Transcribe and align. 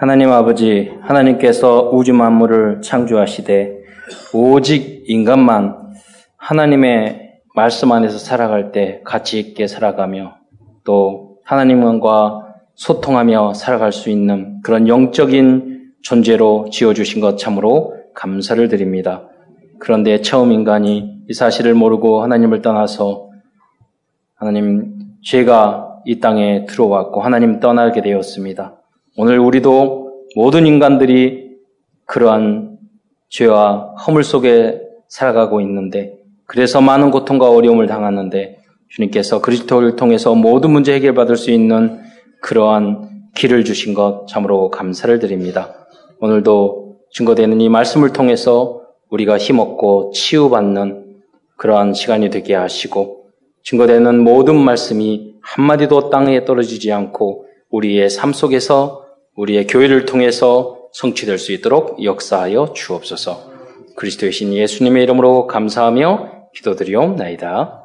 하나님 0.00 0.30
아버지, 0.30 0.92
하나님께서 1.00 1.90
우주 1.92 2.14
만물을 2.14 2.82
창조하시되 2.82 3.80
오직 4.32 5.02
인간만 5.08 5.74
하나님의 6.36 7.40
말씀 7.52 7.90
안에서 7.90 8.16
살아갈 8.18 8.70
때 8.70 9.00
가치 9.04 9.40
있게 9.40 9.66
살아가며 9.66 10.36
또 10.84 11.38
하나님과 11.42 12.46
소통하며 12.76 13.54
살아갈 13.54 13.90
수 13.90 14.08
있는 14.08 14.60
그런 14.62 14.86
영적인 14.86 15.94
존재로 16.02 16.68
지어주신 16.70 17.20
것 17.20 17.36
참으로 17.36 17.96
감사를 18.14 18.68
드립니다. 18.68 19.28
그런데 19.80 20.20
처음 20.20 20.52
인간이 20.52 21.24
이 21.28 21.34
사실을 21.34 21.74
모르고 21.74 22.22
하나님을 22.22 22.62
떠나서 22.62 23.30
하나님 24.36 24.94
죄가 25.24 26.02
이 26.04 26.20
땅에 26.20 26.66
들어왔고 26.66 27.20
하나님 27.20 27.58
떠나게 27.58 28.00
되었습니다. 28.00 28.77
오늘 29.20 29.40
우리도 29.40 30.26
모든 30.36 30.64
인간들이 30.64 31.56
그러한 32.04 32.78
죄와 33.30 33.96
허물 34.06 34.22
속에 34.22 34.80
살아가고 35.08 35.60
있는데 35.60 36.14
그래서 36.46 36.80
많은 36.80 37.10
고통과 37.10 37.50
어려움을 37.50 37.88
당하는데 37.88 38.58
주님께서 38.90 39.40
그리스도를 39.40 39.96
통해서 39.96 40.36
모든 40.36 40.70
문제 40.70 40.94
해결받을 40.94 41.34
수 41.34 41.50
있는 41.50 41.98
그러한 42.42 43.30
길을 43.34 43.64
주신 43.64 43.92
것 43.92 44.28
참으로 44.28 44.70
감사를 44.70 45.18
드립니다. 45.18 45.74
오늘도 46.20 46.98
증거되는 47.10 47.60
이 47.60 47.68
말씀을 47.68 48.12
통해서 48.12 48.82
우리가 49.10 49.36
힘없고 49.36 50.12
치유받는 50.12 51.22
그러한 51.56 51.92
시간이 51.92 52.30
되게 52.30 52.54
하시고 52.54 53.30
증거되는 53.64 54.22
모든 54.22 54.54
말씀이 54.54 55.34
한마디도 55.40 56.10
땅에 56.10 56.44
떨어지지 56.44 56.92
않고 56.92 57.46
우리의 57.70 58.10
삶 58.10 58.32
속에서 58.32 59.07
우리의 59.38 59.68
교회를 59.68 60.04
통해서 60.04 60.78
성취될 60.92 61.38
수 61.38 61.52
있도록 61.52 62.02
역사하여 62.02 62.72
주옵소서. 62.74 63.52
그리스도의 63.94 64.32
신 64.32 64.52
예수님의 64.52 65.04
이름으로 65.04 65.46
감사하며 65.46 66.48
기도드리옵나이다. 66.56 67.84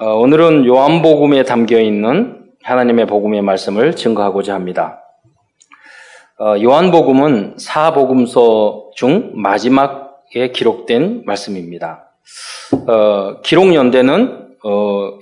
어, 0.00 0.14
오늘은 0.14 0.66
요한복음에 0.66 1.44
담겨 1.44 1.80
있는 1.80 2.50
하나님의 2.62 3.06
복음의 3.06 3.40
말씀을 3.40 3.96
증거하고자 3.96 4.54
합니다. 4.54 5.00
어, 6.38 6.56
요한복음은 6.62 7.54
사복음서 7.56 8.90
중 8.94 9.32
마지막에 9.34 10.52
기록된 10.52 11.22
말씀입니다. 11.24 12.10
어, 12.86 13.40
기록 13.40 13.74
연대는 13.74 14.48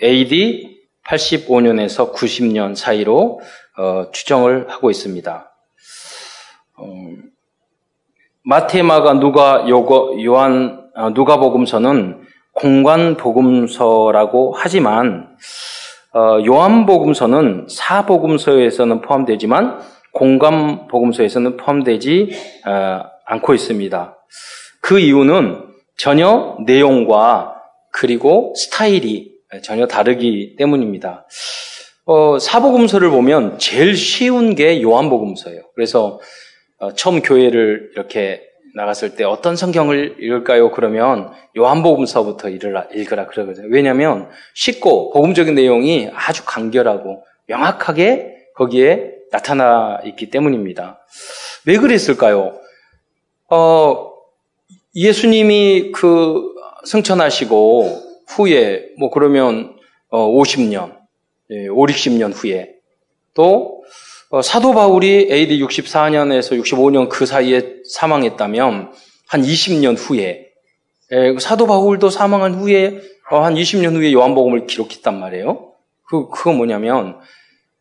AD 0.03 0.66
85년에서 1.09 2.13
90년 2.13 2.75
사이로 2.75 3.41
어, 3.79 4.11
추정을 4.13 4.67
하고 4.69 4.91
있습니다. 4.91 5.53
어, 6.79 6.85
마테마가 8.43 9.15
누가 9.15 9.67
요거, 9.69 10.17
요한 10.25 10.85
어, 10.95 11.11
누가복음서는 11.11 12.23
공관복음서라고 12.55 14.55
하지만 14.57 15.37
어, 16.15 16.39
요한복음서는 16.45 17.67
사복음서에서는 17.69 19.03
포함되지만 19.03 19.81
공관복음서에서는 20.13 21.59
포함되지 21.59 22.31
어, 22.67 23.03
않고 23.27 23.53
있습니다. 23.53 24.17
그 24.81 24.99
이유는 24.99 25.67
전혀 25.99 26.57
내용과 26.65 27.57
그리고 27.93 28.55
스타일이 28.57 29.36
전혀 29.63 29.87
다르기 29.87 30.57
때문입니다. 30.57 31.27
어, 32.05 32.39
사복음서를 32.39 33.11
보면 33.11 33.59
제일 33.59 33.97
쉬운 33.97 34.55
게 34.55 34.81
요한복음서예요. 34.83 35.63
그래서 35.75 36.21
어, 36.79 36.93
처음 36.95 37.21
교회를 37.21 37.91
이렇게 37.95 38.43
나갔을 38.75 39.17
때 39.17 39.25
어떤 39.25 39.57
성경을 39.57 40.17
읽을까요? 40.21 40.71
그러면 40.71 41.33
요한복음서부터 41.57 42.51
읽으라, 42.51 42.89
읽으라 42.95 43.27
그러거든요. 43.27 43.69
왜냐하면 43.71 44.29
쉽고 44.55 45.13
복음적인 45.13 45.55
내용이 45.55 46.11
아주 46.15 46.45
간결하고 46.45 47.25
명확하게 47.47 48.35
거기에 48.55 49.13
나타나 49.33 49.99
있기 50.05 50.31
때문입니다. 50.31 51.01
왜 51.65 51.79
그랬을까요? 51.79 52.59
어, 53.51 54.13
예수님이 54.95 55.93
그 55.93 56.55
승천하시고 56.85 58.06
후에 58.27 58.89
뭐 58.99 59.11
그러면 59.11 59.77
어, 60.09 60.29
50년 60.29 60.97
5, 61.51 61.87
60년 61.87 62.33
후에 62.35 62.75
또 63.35 63.83
어, 64.31 64.43
사도 64.43 64.73
바울이 64.73 65.29
AD 65.31 65.61
64년에서 65.61 66.61
65년 66.61 67.09
그 67.09 67.27
사이에 67.27 67.77
사망했다면 67.89 68.93
한 69.29 69.43
20년 69.43 69.97
후에 69.97 70.47
예, 71.13 71.37
사도 71.39 71.67
바울도 71.67 72.11
사망한 72.11 72.55
후에 72.55 73.01
어, 73.31 73.41
한 73.41 73.55
20년 73.55 73.95
후에 73.95 74.13
요한복음을 74.13 74.67
기록했단 74.67 75.19
말이에요. 75.21 75.73
그 76.09 76.29
그거 76.29 76.53
뭐냐면 76.53 77.19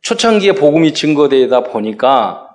초창기에 0.02 0.52
복음이 0.52 0.94
증거되다 0.94 1.64
보니까 1.64 2.48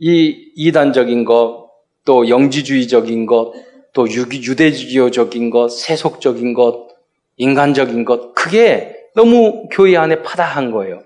이 0.00 0.52
이단적인 0.54 1.24
것, 1.24 1.70
또 2.04 2.28
영지주의적인 2.28 3.26
것, 3.26 3.52
또 3.92 4.08
유대주의적인 4.08 5.50
것, 5.50 5.68
세속적인 5.68 6.54
것, 6.54 6.88
인간적인 7.42 8.04
것, 8.04 8.34
그게 8.34 8.94
너무 9.14 9.68
교회 9.70 9.96
안에 9.96 10.22
파다한 10.22 10.70
거예요. 10.70 11.02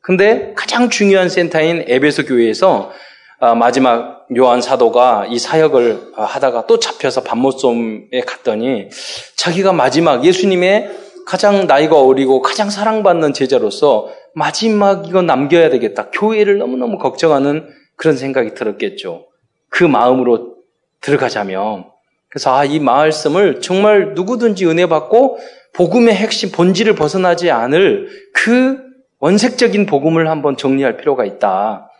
근데 0.00 0.52
가장 0.56 0.88
중요한 0.88 1.28
센터인 1.28 1.84
에베소 1.86 2.24
교회에서 2.24 2.92
아, 3.40 3.54
마지막 3.54 4.26
요한 4.36 4.60
사도가 4.60 5.26
이 5.28 5.38
사역을 5.38 6.12
하다가 6.14 6.66
또 6.66 6.78
잡혀서 6.78 7.22
반모섬에 7.22 8.20
갔더니 8.26 8.88
자기가 9.36 9.72
마지막 9.72 10.24
예수님의 10.24 10.90
가장 11.26 11.66
나이가 11.66 12.00
어리고 12.00 12.42
가장 12.42 12.70
사랑받는 12.70 13.32
제자로서 13.32 14.10
마지막 14.34 15.08
이거 15.08 15.22
남겨야 15.22 15.70
되겠다. 15.70 16.10
교회를 16.10 16.58
너무너무 16.58 16.98
걱정하는 16.98 17.68
그런 17.96 18.16
생각이 18.16 18.54
들었겠죠. 18.54 19.26
그 19.70 19.84
마음으로 19.84 20.56
들어가자면. 21.00 21.86
그래서 22.30 22.54
아, 22.54 22.64
이 22.64 22.78
말씀을 22.78 23.60
정말 23.60 24.14
누구든지 24.14 24.66
은혜 24.66 24.86
받고 24.86 25.38
복음의 25.72 26.14
핵심, 26.14 26.50
본질을 26.50 26.94
벗어나지 26.94 27.50
않을 27.50 28.08
그 28.32 28.78
원색적인 29.18 29.86
복음을 29.86 30.30
한번 30.30 30.56
정리할 30.56 30.96
필요가 30.96 31.24
있다. 31.24 31.90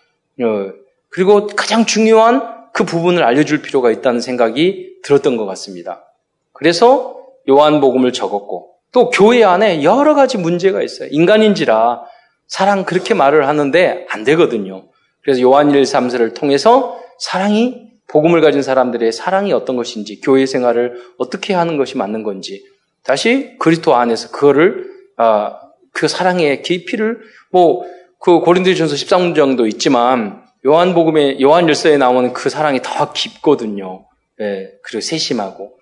어, 0.41 0.73
그리고 1.11 1.47
가장 1.49 1.85
중요한 1.85 2.61
그 2.73 2.85
부분을 2.85 3.25
알려줄 3.25 3.63
필요가 3.63 3.91
있다는 3.91 4.21
생각이 4.21 5.01
들었던 5.03 5.37
것 5.37 5.45
같습니다. 5.47 6.05
그래서 6.53 7.17
요한복음을 7.49 8.13
적었고 8.13 8.75
또 8.93 9.11
교회 9.11 9.45
안에 9.45 9.83
여러 9.83 10.15
가지 10.15 10.39
문제가 10.39 10.83
있어요. 10.83 11.09
인간인지라 11.11 12.03
사랑 12.47 12.85
그렇게 12.85 13.15
말을 13.15 13.49
하는데 13.49 14.07
안 14.11 14.25
되거든요. 14.25 14.85
그래서 15.23 15.41
요한 15.43 15.71
1, 15.71 15.83
3세를 15.83 16.35
통해서 16.35 16.99
사랑이 17.19 17.90
복음을 18.11 18.41
가진 18.41 18.63
사람들의 18.63 19.13
사랑이 19.13 19.53
어떤 19.53 19.77
것인지 19.77 20.21
교회 20.21 20.47
생활을 20.47 21.01
어떻게 21.19 21.55
하는 21.55 21.77
것이 21.77 21.97
맞는 21.97 22.23
건지 22.23 22.65
다시 23.05 23.57
그리스도 23.59 23.95
안에서 23.95 24.31
그거를 24.31 24.91
아, 25.17 25.59
그 25.93 26.09
사랑의 26.09 26.63
깊이를 26.63 27.21
뭐 27.51 28.01
그 28.21 28.41
고린도전서 28.41 28.95
13장도 28.95 29.67
있지만 29.73 30.45
요한복음에 30.65 31.41
요한열서에 31.41 31.97
나오는 31.97 32.35
그 32.35 32.51
사랑이 32.51 32.81
더 32.83 33.13
깊거든요. 33.13 34.07
예, 34.41 34.71
그리고 34.83 35.01
세심하고 35.01 35.73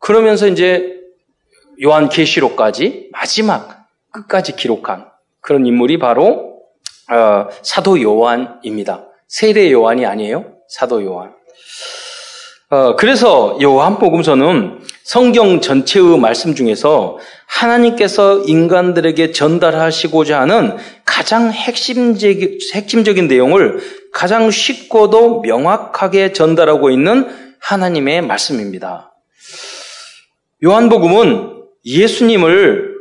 그러면서 0.00 0.48
이제 0.48 0.98
요한 1.82 2.08
계시록까지 2.08 3.10
마지막 3.12 3.86
끝까지 4.10 4.56
기록한 4.56 5.08
그런 5.40 5.64
인물이 5.64 5.98
바로 5.98 6.60
어, 7.08 7.48
사도 7.62 8.02
요한입니다. 8.02 9.06
세례 9.28 9.70
요한이 9.70 10.06
아니에요. 10.06 10.56
사도 10.68 11.04
요한. 11.04 11.34
어, 12.70 12.94
그래서 12.96 13.58
요한복음서는 13.60 14.80
성경 15.02 15.60
전체의 15.60 16.18
말씀 16.18 16.54
중에서 16.54 17.18
하나님께서 17.46 18.44
인간들에게 18.46 19.32
전달하시고자 19.32 20.40
하는 20.40 20.76
가장 21.04 21.50
핵심적인, 21.50 22.58
핵심적인 22.72 23.26
내용을 23.26 23.80
가장 24.12 24.50
쉽고도 24.50 25.40
명확하게 25.40 26.32
전달하고 26.32 26.90
있는 26.90 27.28
하나님의 27.60 28.22
말씀입니다. 28.22 29.12
요한복음은 30.62 31.64
예수님을 31.84 32.94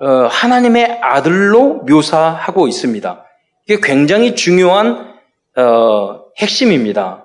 어, 0.00 0.06
하나님의 0.26 0.98
아들로 1.02 1.84
묘사하고 1.86 2.66
있습니다. 2.66 3.24
이게 3.68 3.80
굉장히 3.80 4.34
중요한 4.34 5.14
어, 5.56 6.20
핵심입니다. 6.38 7.23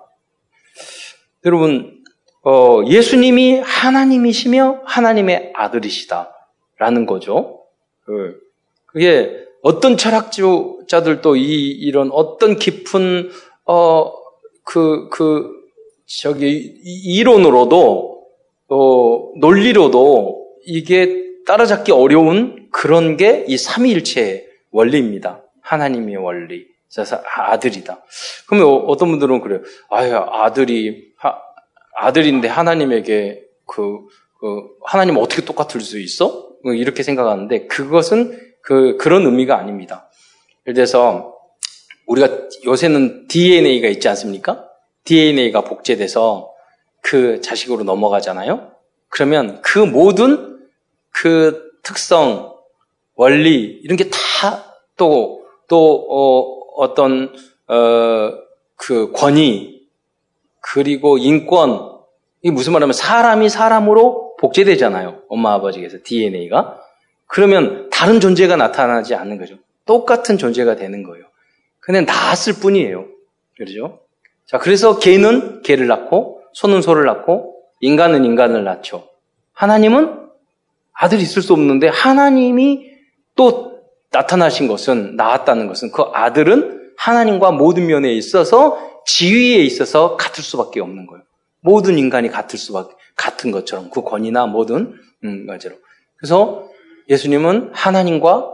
여러분 1.45 2.00
어, 2.44 2.81
예수님이 2.88 3.59
하나님이시며 3.59 4.81
하나님의 4.86 5.51
아들이시다라는 5.56 7.06
거죠. 7.06 7.62
그, 8.06 8.39
그게 8.86 9.45
어떤 9.62 9.97
철학자들도 9.97 11.36
이, 11.36 11.69
이런 11.71 12.09
어떤 12.12 12.56
깊은, 12.57 13.30
어, 13.65 14.12
그, 14.63 15.09
그, 15.09 15.51
저기, 16.06 16.80
이론으로도, 16.83 18.24
어, 18.69 19.31
논리로도 19.38 20.47
이게 20.65 21.24
따라잡기 21.45 21.92
어려운 21.92 22.68
그런 22.71 23.18
게 23.18 23.45
이 23.47 23.57
삼위일체의 23.57 24.45
원리입니다. 24.71 25.44
하나님의 25.62 26.18
원리. 26.18 26.65
그래서 26.94 27.21
아들이다. 27.24 28.03
그러면 28.47 28.83
어떤 28.88 29.09
분들은 29.09 29.41
그래요. 29.41 29.62
아유, 29.89 30.15
아들이, 30.15 31.12
하, 31.18 31.38
아들인데 31.95 32.47
하나님에게 32.47 33.44
그, 33.65 34.00
그, 34.39 34.63
하나님 34.86 35.18
어떻게 35.18 35.44
똑같을 35.44 35.81
수 35.81 36.00
있어? 36.00 36.50
뭐 36.63 36.74
이렇게 36.74 37.03
생각하는데 37.03 37.68
그것은 37.68 38.39
그, 38.62 38.97
그런 38.97 39.25
의미가 39.25 39.57
아닙니다. 39.57 40.09
예를 40.65 40.74
들어서 40.74 41.36
우리가 42.07 42.30
요새는 42.65 43.27
DNA가 43.27 43.88
있지 43.89 44.07
않습니까? 44.09 44.65
DNA가 45.03 45.62
복제돼서 45.62 46.51
그 47.01 47.39
자식으로 47.42 47.83
넘어가잖아요? 47.83 48.71
그러면 49.09 49.62
그 49.62 49.80
모든 49.80 50.59
그 51.12 51.69
특성, 51.83 52.53
원리, 53.15 53.80
이런 53.83 53.97
게 53.97 54.09
다 54.09 54.63
또, 54.95 55.45
또, 55.68 56.06
어, 56.09 56.58
어떤, 56.80 57.34
어, 57.68 58.34
그 58.76 59.12
권위, 59.12 59.81
그리고 60.62 61.18
인권, 61.18 62.00
이게 62.42 62.52
무슨 62.54 62.72
말하면 62.74 62.94
사람이 62.94 63.50
사람으로 63.50 64.38
복제되잖아요. 64.40 65.24
엄마 65.28 65.54
아버지에서 65.54 65.98
DNA가. 66.04 66.80
그러면 67.28 67.90
다른 67.92 68.22
존재가 68.22 68.56
나타나지 68.56 69.14
않는 69.14 69.38
거죠. 69.38 69.56
똑같은 69.86 70.38
존재가 70.38 70.78
되는 70.78 71.04
거예요. 71.04 71.26
근데 71.81 72.02
나았을 72.02 72.54
뿐이에요. 72.62 73.06
그러죠? 73.58 74.00
자, 74.46 74.58
그래서 74.58 75.00
개는 75.00 75.62
개를 75.64 75.88
낳고, 75.88 76.42
소는 76.54 76.81
소를 76.81 77.06
낳고, 77.06 77.62
인간은 77.81 78.24
인간을 78.24 78.64
낳죠. 78.64 79.10
하나님은 79.52 80.30
아들이 80.94 81.22
있을 81.22 81.42
수 81.42 81.52
없는데, 81.54 81.90
하나님이 81.90 82.90
또 83.36 83.69
나타나신 84.11 84.67
것은, 84.67 85.15
나왔다는 85.15 85.67
것은, 85.67 85.91
그 85.91 86.03
아들은 86.13 86.94
하나님과 86.97 87.51
모든 87.51 87.88
면에 87.88 88.13
있어서, 88.13 88.79
지위에 89.06 89.57
있어서 89.57 90.17
같을 90.17 90.44
수밖에 90.44 90.79
없는 90.79 91.07
거예요. 91.07 91.23
모든 91.61 91.97
인간이 91.97 92.29
같을 92.29 92.59
수밖에, 92.59 92.94
같은 93.15 93.51
것처럼, 93.51 93.89
그 93.89 94.01
권위나 94.03 94.47
모든, 94.47 94.94
음, 95.23 95.45
맞아요. 95.45 95.77
그래서 96.17 96.69
예수님은 97.09 97.71
하나님과 97.73 98.51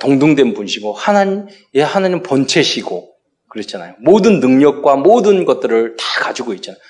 동등된 0.00 0.54
분이시고 0.54 0.92
하나님 0.92 1.46
예 1.74 1.82
하나님 1.82 2.22
본체시고 2.22 3.12
그랬잖아요. 3.48 3.94
모든 4.00 4.40
능력과 4.40 4.96
모든 4.96 5.44
것들을 5.44 5.96
다 5.96 6.24
가지고 6.24 6.54
있잖아요. 6.54 6.80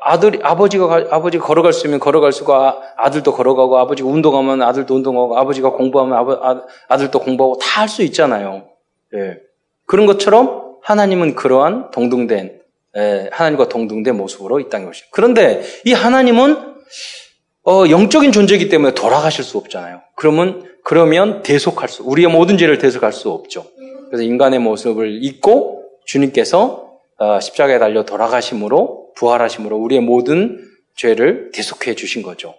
아들이 0.00 0.38
아버지가 0.42 1.06
아버지가 1.10 1.44
걸어갈 1.44 1.72
수 1.72 1.80
있으면 1.80 1.98
걸어갈 1.98 2.30
수고 2.32 2.54
아, 2.54 3.10
들도 3.10 3.32
걸어가고 3.32 3.78
아버지가 3.78 4.08
운동하면 4.08 4.62
아들도 4.62 4.94
운동하고 4.94 5.36
아버지가 5.38 5.70
공부하면 5.70 6.16
아버, 6.16 6.66
아, 6.88 6.96
들도 6.96 7.18
공부하고 7.20 7.58
다 7.58 7.80
할 7.80 7.88
수 7.88 8.02
있잖아요. 8.02 8.68
예. 9.14 9.38
그런 9.86 10.06
것처럼 10.06 10.76
하나님은 10.82 11.34
그러한 11.34 11.90
동등된 11.90 12.60
예, 12.96 13.28
하나님과 13.32 13.68
동등된 13.68 14.16
모습으로 14.16 14.60
이 14.60 14.68
땅에 14.70 14.86
오신. 14.86 15.06
그런데 15.10 15.62
이 15.84 15.92
하나님은 15.92 16.76
어, 17.68 17.84
영적인 17.90 18.30
존재이기 18.32 18.68
때문에 18.68 18.94
돌아가실 18.94 19.42
수 19.44 19.58
없잖아요. 19.58 20.00
그러면, 20.14 20.64
그러면 20.84 21.42
대속할 21.42 21.88
수, 21.88 22.04
우리의 22.04 22.28
모든 22.28 22.56
죄를 22.56 22.78
대속할 22.78 23.12
수 23.12 23.30
없죠. 23.30 23.64
그래서 24.08 24.22
인간의 24.22 24.60
모습을 24.60 25.18
잊고 25.24 25.82
주님께서 26.06 26.92
어, 27.18 27.40
십자가에 27.40 27.78
달려 27.80 28.04
돌아가심으로, 28.04 29.05
부활하심으로 29.16 29.76
우리의 29.76 30.00
모든 30.00 30.58
죄를 30.94 31.50
대속해 31.52 31.94
주신 31.94 32.22
거죠. 32.22 32.54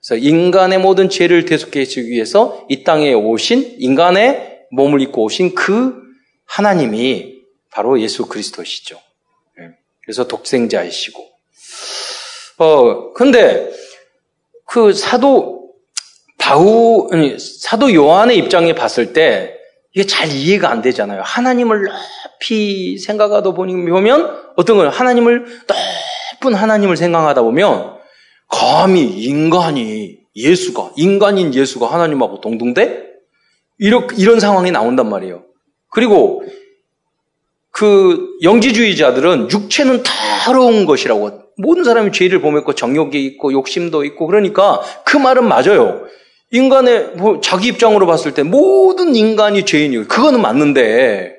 그래서 0.00 0.16
인간의 0.24 0.78
모든 0.78 1.08
죄를 1.08 1.44
대속해 1.44 1.84
주기 1.84 2.10
위해서 2.10 2.64
이 2.68 2.84
땅에 2.84 3.12
오신, 3.12 3.76
인간의 3.78 4.66
몸을 4.70 5.00
입고 5.02 5.24
오신 5.24 5.54
그 5.54 5.94
하나님이 6.46 7.40
바로 7.70 8.00
예수 8.00 8.26
그리스도시죠. 8.26 8.96
예. 9.60 9.70
그래서 10.02 10.26
독생자이시고. 10.26 11.28
어, 12.58 13.12
근데 13.12 13.70
그 14.66 14.92
사도 14.92 15.70
바우 16.38 17.08
아니, 17.12 17.38
사도 17.38 17.92
요한의 17.92 18.38
입장에 18.38 18.74
봤을 18.74 19.12
때 19.12 19.56
이게 19.92 20.06
잘 20.06 20.30
이해가 20.30 20.70
안 20.70 20.82
되잖아요. 20.82 21.22
하나님을 21.22 21.88
높이 22.40 22.98
생각하다 22.98 23.52
보면 23.52 24.52
어떤 24.56 24.76
거예요? 24.76 24.90
하나님을 24.90 25.44
높 25.66 25.76
은 26.46 26.54
하나님을 26.54 26.96
생각하다 26.96 27.42
보면 27.42 27.96
감히 28.48 29.02
인간이 29.02 30.18
예수가 30.34 30.92
인간인 30.96 31.54
예수가 31.54 31.86
하나님하고 31.86 32.40
동등돼? 32.40 33.04
이런 33.78 34.08
이런 34.16 34.40
상황이 34.40 34.70
나온단 34.70 35.08
말이에요. 35.08 35.42
그리고 35.90 36.42
그 37.70 38.28
영지주의자들은 38.42 39.50
육체는 39.50 40.02
더러운 40.46 40.86
것이라고 40.86 41.42
모든 41.58 41.84
사람이 41.84 42.12
죄를 42.12 42.40
범했고 42.40 42.74
정욕이 42.74 43.22
있고 43.24 43.52
욕심도 43.52 44.04
있고 44.04 44.26
그러니까 44.26 44.80
그 45.04 45.16
말은 45.16 45.46
맞아요. 45.46 46.02
인간의 46.52 47.12
뭐 47.16 47.40
자기 47.40 47.68
입장으로 47.68 48.06
봤을 48.06 48.34
때 48.34 48.42
모든 48.42 49.14
인간이 49.14 49.64
죄인이에요. 49.64 50.08
그거는 50.08 50.40
맞는데 50.40 51.34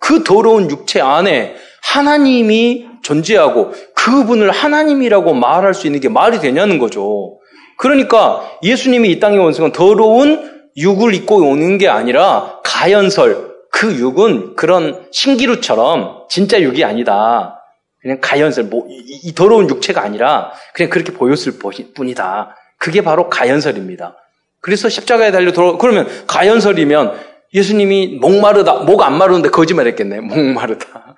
그 0.00 0.24
더러운 0.24 0.70
육체 0.70 1.00
안에 1.00 1.54
하나님이 1.82 2.86
존재하고 3.02 3.72
그분을 4.04 4.50
하나님이라고 4.50 5.32
말할 5.32 5.72
수 5.72 5.86
있는 5.86 6.00
게 6.00 6.10
말이 6.10 6.38
되냐는 6.38 6.78
거죠. 6.78 7.38
그러니까 7.78 8.42
예수님이 8.62 9.10
이 9.10 9.18
땅에 9.18 9.38
온 9.38 9.46
것은 9.46 9.72
더러운 9.72 10.68
육을 10.76 11.14
입고 11.14 11.36
오는 11.36 11.78
게 11.78 11.88
아니라 11.88 12.60
가연설, 12.62 13.54
그 13.70 13.94
육은 13.96 14.56
그런 14.56 15.06
신기루처럼 15.10 16.26
진짜 16.28 16.60
육이 16.60 16.84
아니다. 16.84 17.60
그냥 18.02 18.18
가연설, 18.20 18.64
뭐, 18.64 18.86
이, 18.90 19.20
이 19.24 19.34
더러운 19.34 19.70
육체가 19.70 20.02
아니라 20.02 20.52
그냥 20.74 20.90
그렇게 20.90 21.12
보였을 21.12 21.54
뿐이다. 21.94 22.56
그게 22.78 23.00
바로 23.00 23.30
가연설입니다. 23.30 24.16
그래서 24.60 24.90
십자가에 24.90 25.30
달려 25.32 25.52
돌아, 25.52 25.78
그러면 25.78 26.06
가연설이면 26.26 27.14
예수님이 27.54 28.18
목마르다, 28.20 28.74
목 28.80 29.02
안 29.02 29.16
마르는데 29.16 29.48
거짓말 29.48 29.86
했겠네. 29.86 30.20
목마르다. 30.20 31.16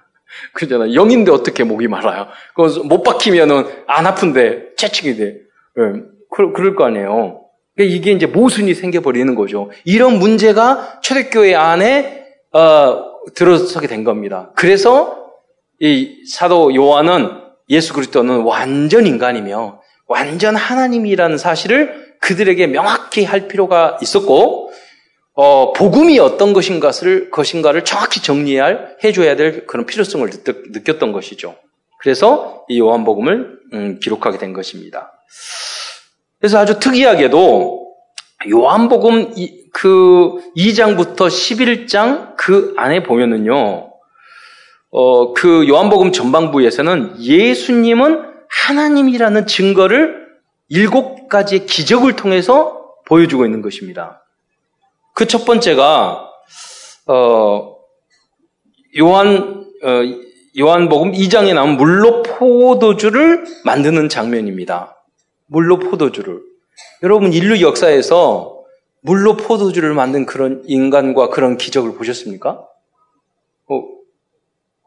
그러잖아. 0.57 0.95
영인데 0.95 1.31
어떻게 1.31 1.65
목이 1.65 1.87
말아요? 1.87 2.29
그못 2.55 3.03
박히면은 3.03 3.65
안 3.87 4.07
아픈데 4.07 4.75
채찍이 4.77 5.17
돼. 5.17 5.25
네. 5.77 5.83
그, 6.35 6.53
그럴 6.53 6.75
거 6.75 6.85
아니에요. 6.85 7.43
그러니까 7.75 7.95
이게 7.95 8.13
이제 8.13 8.27
모순이 8.27 8.75
생겨버리는 8.75 9.35
거죠. 9.35 9.71
이런 9.85 10.19
문제가 10.19 10.99
초대교회 11.03 11.55
안에, 11.55 12.25
어, 12.53 13.05
들어서게 13.35 13.87
된 13.87 14.03
겁니다. 14.03 14.51
그래서 14.57 15.27
이 15.79 16.25
사도 16.27 16.75
요한은 16.75 17.29
예수 17.69 17.93
그리스도는 17.93 18.41
완전 18.41 19.07
인간이며 19.07 19.81
완전 20.07 20.57
하나님이라는 20.57 21.37
사실을 21.37 22.17
그들에게 22.21 22.67
명확히 22.69 23.25
할 23.25 23.47
필요가 23.47 23.99
있었고 24.01 24.71
어, 25.37 25.75
복음이 25.75 26.19
어떤 26.19 26.55
것인가를 26.55 27.31
것인가를 27.31 27.85
정확히 27.85 28.23
정리할 28.23 28.97
해줘야 29.05 29.37
될 29.37 29.67
그런 29.67 29.85
필요성을 29.85 30.29
느꼈, 30.73 30.99
던 30.99 31.13
것이죠. 31.13 31.55
그래서 32.01 32.65
이 32.69 32.79
요한복음을 32.81 33.59
음, 33.75 34.01
기록하게 34.01 34.39
된 34.39 34.55
것입니다. 34.55 35.13
그래서 36.41 36.59
아주 36.59 36.79
특이하게도 36.81 37.87
요한복음 38.51 39.35
그 39.75 40.41
2장부터 40.57 41.27
11장 41.29 42.35
그 42.37 42.73
안에 42.79 43.03
보면은요. 43.03 43.93
어, 44.91 45.35
그 45.35 45.69
요한복음 45.69 46.13
전반부에서는 46.13 47.21
예수님은 47.21 48.23
하나님이라는 48.49 49.47
증거를 49.47 50.27
일곱 50.69 51.29
가지의 51.29 51.67
기적을 51.67 52.17
통해서 52.17 52.95
보여주고 53.07 53.45
있는 53.45 53.61
것입니다. 53.61 54.26
그 55.17 55.27
첫 55.27 55.47
번째가 55.47 56.31
어, 57.07 57.77
요한 58.99 59.65
어, 59.83 59.89
요한복음 60.59 61.13
2장에 61.13 61.55
나온 61.55 61.79
물로 61.79 62.23
포도주를 62.23 63.47
만드는 63.65 64.11
장면입니다. 64.11 65.03
물로 65.47 65.79
포도주를 65.79 66.43
여러분 67.03 67.33
인류 67.33 67.63
역사에서 67.63 68.63
물로 69.01 69.39
포도주를 69.39 69.95
만든 69.95 70.27
그런 70.27 70.63
인간과 70.67 71.31
그런 71.31 71.57
기적을 71.57 71.95
보셨습니까? 71.95 72.67
어, 73.69 73.83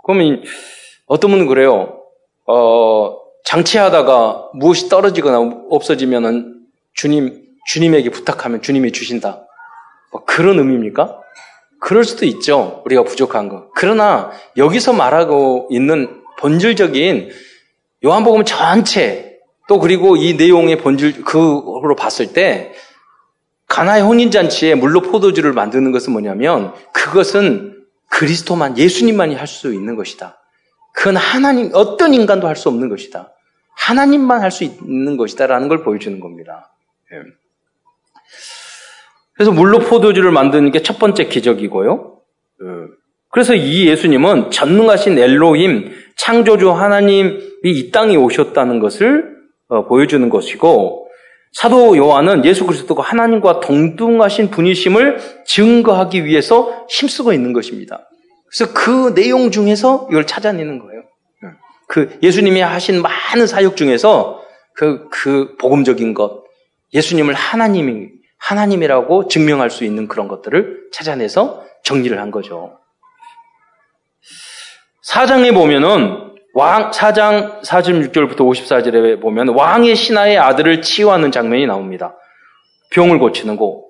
그러면 0.06 0.44
어떤 1.08 1.32
분은 1.32 1.48
그래요. 1.48 2.04
어, 2.46 3.18
장치하다가 3.46 4.52
무엇이 4.54 4.90
떨어지거나 4.90 5.40
없어지면은 5.72 6.68
주님, 6.94 7.48
주님에게 7.66 8.12
부탁하면 8.12 8.62
주님이 8.62 8.92
주신다. 8.92 9.48
뭐 10.12 10.24
그런 10.26 10.60
의미입니까? 10.60 11.20
그럴 11.80 12.04
수도 12.04 12.26
있죠. 12.26 12.82
우리가 12.86 13.04
부족한 13.04 13.48
거. 13.50 13.70
그러나 13.76 14.32
여기서 14.58 14.94
말하고 14.94 15.68
있는 15.72 16.22
본질적인 16.40 17.30
요한복음 18.04 18.44
전체 18.46 19.38
또 19.68 19.80
그리고 19.80 20.16
이 20.18 20.34
내용의 20.34 20.80
본질 20.80 21.24
그로 21.24 21.96
봤을 21.96 22.34
때 22.34 22.74
가나의 23.68 24.02
혼인잔치에 24.02 24.76
물로 24.76 25.02
포도주를 25.02 25.54
만드는 25.54 25.92
것은 25.92 26.12
뭐냐면 26.12 26.74
그것은 26.92 27.86
그리스도만 28.10 28.78
예수님만이 28.78 29.36
할 29.36 29.48
수 29.48 29.74
있는 29.74 29.96
것이다. 29.96 30.38
그건 30.94 31.18
하나님 31.18 31.70
어떤 31.74 32.14
인간도 32.14 32.48
할 32.48 32.56
수 32.56 32.68
없는 32.70 32.90
것이다. 32.90 33.32
하나님만 33.76 34.42
할 34.42 34.52
수 34.52 34.64
있는 34.64 35.16
것이다라는 35.18 35.68
걸 35.68 35.84
보여주는 35.84 36.20
겁니다. 36.20 36.74
예. 39.40 39.44
그래서 39.44 39.52
물로 39.52 39.80
포도주를 39.80 40.32
만드는 40.32 40.72
게 40.72 40.82
첫 40.84 41.00
번째 41.00 41.26
기적이고요. 41.26 42.18
예. 42.64 42.68
그래서 43.32 43.54
이 43.54 43.88
예수님은 43.88 44.52
전능하신 44.52 45.18
엘로힘 45.18 45.92
창조주 46.18 46.72
하나님이 46.72 47.40
이 47.64 47.92
땅에 47.92 48.16
오셨다는 48.16 48.80
것을 48.80 49.38
어, 49.68 49.86
보여주는 49.86 50.28
것이고 50.30 51.08
사도 51.54 51.96
요한은 51.98 52.46
예수 52.46 52.66
그리스도가 52.66 53.02
하나님과 53.04 53.60
동등하신 53.60 54.50
분이심을 54.52 55.20
증거하기 55.46 56.26
위해서 56.26 56.86
힘쓰고 56.90 57.34
있는 57.34 57.54
것입니다. 57.54 58.08
그래서 58.48 58.74
그 58.74 59.14
내용 59.14 59.52
중에서 59.52 60.08
이걸 60.12 60.26
찾아내는 60.26 60.80
거예요. 60.80 61.04
그 61.88 62.18
예수님이 62.22 62.62
하신 62.62 63.02
많은 63.02 63.48
사역 63.48 63.76
중에서 63.76 64.42
그, 64.76 65.10
그 65.10 65.56
복음적인 65.58 66.14
것, 66.14 66.44
예수님을 66.94 67.34
하나님이, 67.34 68.10
하나님이라고 68.40 69.28
증명할 69.28 69.70
수 69.70 69.84
있는 69.84 70.08
그런 70.08 70.28
것들을 70.28 70.90
찾아내서 70.92 71.66
정리를 71.84 72.18
한 72.20 72.32
거죠. 72.32 72.80
사장에 75.04 75.52
보면은 75.52 76.30
왕, 76.54 76.92
4장 76.92 77.62
46절부터 77.62 78.38
54절에 78.38 79.22
보면 79.22 79.50
왕의 79.50 79.96
신하의 79.96 80.38
아들을 80.38 80.82
치유하는 80.82 81.32
장면이 81.32 81.68
나옵니다. 81.68 82.16
병을 82.92 83.20
고치는 83.20 83.56
거. 83.56 83.84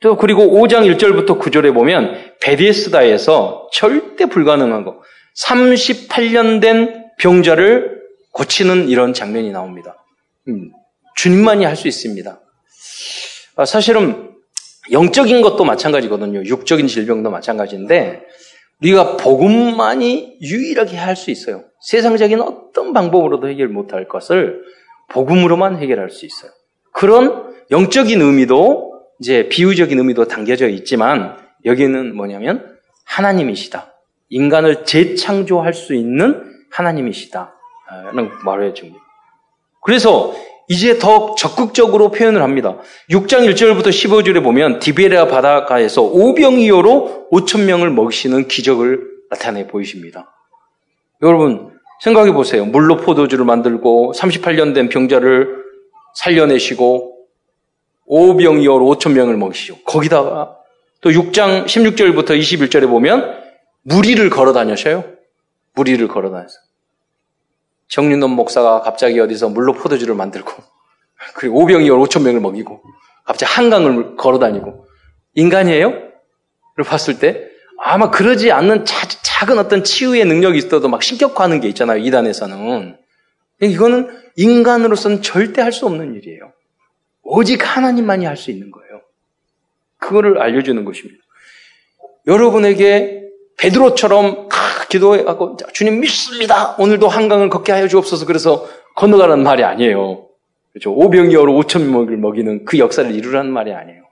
또 0.00 0.16
그리고 0.16 0.42
5장 0.42 0.84
1절부터 0.96 1.40
9절에 1.40 1.72
보면 1.72 2.34
베데스다에서 2.40 3.68
절대 3.72 4.26
불가능한 4.26 4.84
거. 4.84 5.00
38년 5.38 6.60
된 6.60 7.04
병자를 7.18 8.02
고치는 8.32 8.88
이런 8.88 9.12
장면이 9.14 9.52
나옵니다. 9.52 9.96
음, 10.48 10.72
주님만이 11.14 11.64
할 11.64 11.76
수 11.76 11.86
있습니다. 11.86 12.40
아, 13.56 13.64
사실은 13.64 14.30
영적인 14.90 15.42
것도 15.42 15.64
마찬가지거든요. 15.64 16.44
육적인 16.44 16.86
질병도 16.86 17.30
마찬가지인데 17.30 18.22
우리가 18.80 19.16
복음만이 19.16 20.38
유일하게 20.40 20.96
할 20.96 21.14
수 21.16 21.30
있어요. 21.30 21.64
세상적인 21.82 22.40
어떤 22.40 22.92
방법으로도 22.92 23.48
해결 23.48 23.68
못할 23.68 24.08
것을 24.08 24.62
복음으로만 25.08 25.76
해결할 25.76 26.10
수 26.10 26.26
있어요. 26.26 26.50
그런 26.92 27.52
영적인 27.70 28.20
의미도 28.20 28.92
이제 29.20 29.48
비유적인 29.48 29.98
의미도 29.98 30.26
담겨져 30.26 30.68
있지만 30.68 31.36
여기는 31.64 32.16
뭐냐면 32.16 32.76
하나님이시다. 33.04 33.92
인간을 34.30 34.84
재창조할 34.84 35.74
수 35.74 35.94
있는 35.94 36.42
하나님이시다. 36.70 37.54
라는 38.04 38.30
말을 38.44 38.70
해줍니다. 38.70 38.98
그래서 39.84 40.34
이제 40.72 40.98
더 40.98 41.34
적극적으로 41.34 42.10
표현을 42.10 42.40
합니다. 42.40 42.78
6장 43.10 43.46
1절부터 43.52 43.88
15절에 43.88 44.42
보면 44.42 44.78
디베레아 44.78 45.26
바닷가에서 45.26 46.00
오병이어로 46.00 47.28
5천 47.30 47.64
명을 47.64 47.90
먹이시는 47.90 48.48
기적을 48.48 49.06
나타내 49.28 49.66
보이십니다. 49.66 50.34
여러분 51.20 51.78
생각해 52.00 52.32
보세요. 52.32 52.64
물로 52.64 52.96
포도주를 52.96 53.44
만들고 53.44 54.14
38년 54.16 54.74
된 54.74 54.88
병자를 54.88 55.62
살려내시고 56.14 57.18
오병이어로 58.06 58.86
5천 58.94 59.12
명을 59.12 59.36
먹이시고 59.36 59.82
거기다가 59.82 60.56
또 61.02 61.10
6장 61.10 61.66
16절부터 61.66 62.30
21절에 62.30 62.88
보면 62.88 63.42
무리를 63.82 64.30
걸어 64.30 64.54
다녀셔요. 64.54 65.04
무리를 65.74 66.08
걸어 66.08 66.30
다녀서 66.30 66.54
정윤원 67.88 68.30
목사가 68.30 68.80
갑자기 68.80 69.20
어디서 69.20 69.48
물로 69.50 69.72
포도주를 69.74 70.14
만들고 70.14 70.52
그리고 71.34 71.62
오병이어 71.62 71.96
5천 71.96 72.22
명을 72.22 72.40
먹이고 72.40 72.82
갑자기 73.24 73.52
한강을 73.52 74.16
걸어 74.16 74.38
다니고 74.38 74.86
인간이에요? 75.34 76.12
를 76.74 76.84
봤을 76.86 77.18
때 77.18 77.48
아마 77.78 78.10
그러지 78.10 78.50
않는 78.50 78.86
자, 78.86 79.06
작은 79.06 79.58
어떤 79.58 79.84
치유의 79.84 80.24
능력이 80.24 80.56
있어도 80.56 80.88
막 80.88 81.02
신격화하는 81.02 81.60
게 81.60 81.68
있잖아요. 81.68 81.98
이단에서는. 81.98 82.96
이거는 83.60 84.08
인간으로서는 84.36 85.20
절대 85.20 85.60
할 85.60 85.72
수 85.72 85.84
없는 85.86 86.14
일이에요. 86.14 86.52
오직 87.22 87.76
하나님만이 87.76 88.24
할 88.24 88.36
수 88.36 88.50
있는 88.50 88.70
거예요. 88.70 89.02
그거를 89.98 90.40
알려주는 90.40 90.84
것입니다. 90.84 91.22
여러분에게 92.26 93.22
베드로처럼 93.58 94.48
기도하고 94.92 95.56
주님 95.72 96.00
믿습니다. 96.00 96.76
오늘도 96.78 97.08
한강을 97.08 97.48
걷게 97.48 97.72
하여 97.72 97.88
주옵소서. 97.88 98.26
그래서 98.26 98.68
건너가라는 98.96 99.42
말이 99.42 99.64
아니에요. 99.64 100.28
그렇죠. 100.72 100.92
오병이어로 100.92 101.56
오천 101.56 101.90
명을 101.90 102.18
먹이는 102.18 102.66
그 102.66 102.78
역사를 102.78 103.10
이루라는 103.10 103.50
말이 103.50 103.72
아니에요. 103.72 104.02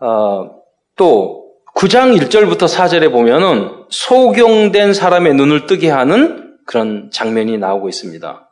어, 0.00 0.62
또 0.96 1.52
9장 1.74 2.18
1절부터 2.20 2.68
4절에 2.68 3.10
보면은 3.10 3.70
소경된 3.88 4.92
사람의 4.92 5.34
눈을 5.34 5.66
뜨게 5.66 5.88
하는 5.88 6.58
그런 6.66 7.10
장면이 7.10 7.56
나오고 7.56 7.88
있습니다. 7.88 8.50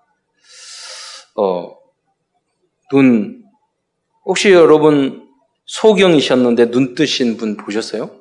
어, 1.36 1.76
눈 2.90 3.42
혹시 4.24 4.52
여러분 4.52 5.28
소경이셨는데 5.66 6.70
눈 6.70 6.94
뜨신 6.94 7.36
분 7.36 7.56
보셨어요? 7.56 8.19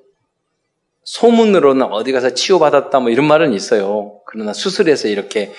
소문으로는 1.10 1.88
어디 1.88 2.12
가서 2.12 2.36
치유받았다 2.36 3.00
뭐 3.00 3.10
이런 3.10 3.26
말은 3.26 3.54
있어요. 3.54 4.22
그러나 4.28 4.54
수술해서 4.54 5.08
이렇게 5.08 5.52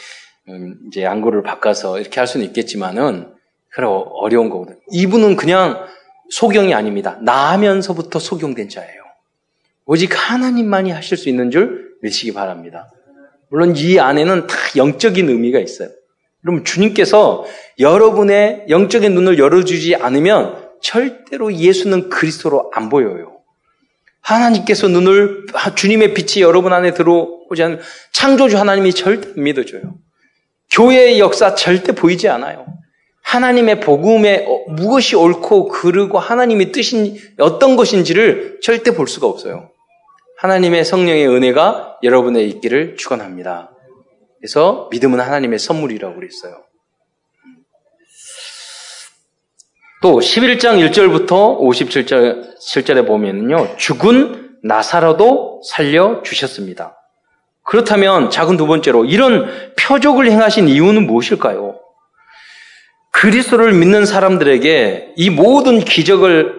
음, 0.48 0.76
이제 0.86 1.04
안구를 1.04 1.42
바꿔서 1.42 1.98
이렇게 1.98 2.20
할 2.20 2.28
수는 2.28 2.46
있겠지만은 2.46 3.34
그런 3.68 4.04
어려운 4.20 4.48
거거든. 4.48 4.78
이분은 4.92 5.34
그냥 5.34 5.86
소경이 6.30 6.72
아닙니다. 6.72 7.18
나면서부터 7.22 8.20
소경된 8.20 8.68
자예요. 8.68 9.02
오직 9.86 10.10
하나님만이 10.14 10.92
하실 10.92 11.16
수 11.16 11.28
있는 11.28 11.50
줄 11.50 11.96
믿으시기 12.00 12.32
바랍니다. 12.32 12.88
물론 13.48 13.74
이 13.76 13.98
안에는 13.98 14.46
다 14.46 14.56
영적인 14.76 15.28
의미가 15.28 15.58
있어요. 15.58 15.88
그럼 16.42 16.62
주님께서 16.62 17.44
여러분의 17.80 18.66
영적인 18.68 19.12
눈을 19.14 19.40
열어주지 19.40 19.96
않으면 19.96 20.70
절대로 20.80 21.52
예수는 21.52 22.08
그리스도로 22.08 22.70
안 22.72 22.88
보여요. 22.88 23.39
하나님께서 24.20 24.88
눈을 24.88 25.46
주님의 25.74 26.14
빛이 26.14 26.42
여러분 26.42 26.72
안에 26.72 26.94
들어오지 26.94 27.62
않으면 27.62 27.80
창조주 28.12 28.58
하나님이 28.58 28.92
절대 28.92 29.40
믿어줘요. 29.40 29.94
교회의 30.70 31.18
역사 31.18 31.54
절대 31.54 31.92
보이지 31.92 32.28
않아요. 32.28 32.66
하나님의 33.22 33.80
복음에 33.80 34.44
어, 34.46 34.64
무엇이 34.68 35.16
옳고 35.16 35.68
그르고 35.68 36.18
하나님의 36.18 36.72
뜻인 36.72 37.16
어떤 37.38 37.76
것인지를 37.76 38.60
절대 38.62 38.92
볼 38.92 39.06
수가 39.06 39.26
없어요. 39.26 39.70
하나님의 40.38 40.84
성령의 40.84 41.28
은혜가 41.28 41.98
여러분의 42.02 42.48
있기를 42.48 42.96
축원합니다. 42.96 43.70
그래서 44.38 44.88
믿음은 44.90 45.20
하나님의 45.20 45.58
선물이라고 45.58 46.14
그랬어요. 46.14 46.64
또 50.02 50.18
11장 50.18 50.90
1절부터 50.90 51.60
57절 51.60 52.56
7절에 52.58 53.06
보면요. 53.06 53.76
죽은 53.76 54.58
나사로도 54.62 55.60
살려 55.64 56.22
주셨습니다. 56.22 56.96
그렇다면 57.64 58.30
작은 58.30 58.56
두 58.56 58.66
번째로 58.66 59.04
이런 59.04 59.46
표적을 59.78 60.30
행하신 60.30 60.68
이유는 60.68 61.06
무엇일까요? 61.06 61.78
그리스도를 63.12 63.74
믿는 63.74 64.06
사람들에게 64.06 65.12
이 65.16 65.30
모든 65.30 65.80
기적을 65.80 66.54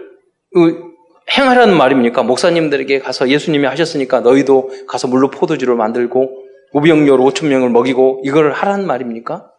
행하라는 1.36 1.76
말입니까? 1.76 2.22
목사님들에게 2.22 3.00
가서 3.00 3.30
예수님이 3.30 3.66
하셨으니까 3.66 4.20
너희도 4.20 4.70
가서 4.88 5.08
물로 5.08 5.32
포도주를 5.32 5.76
만들고 5.76 6.30
우병료로 6.74 7.24
5천 7.32 7.48
명을 7.48 7.70
먹이고 7.70 8.22
이걸 8.24 8.52
하라는 8.52 8.86
말입니까? 8.86 9.50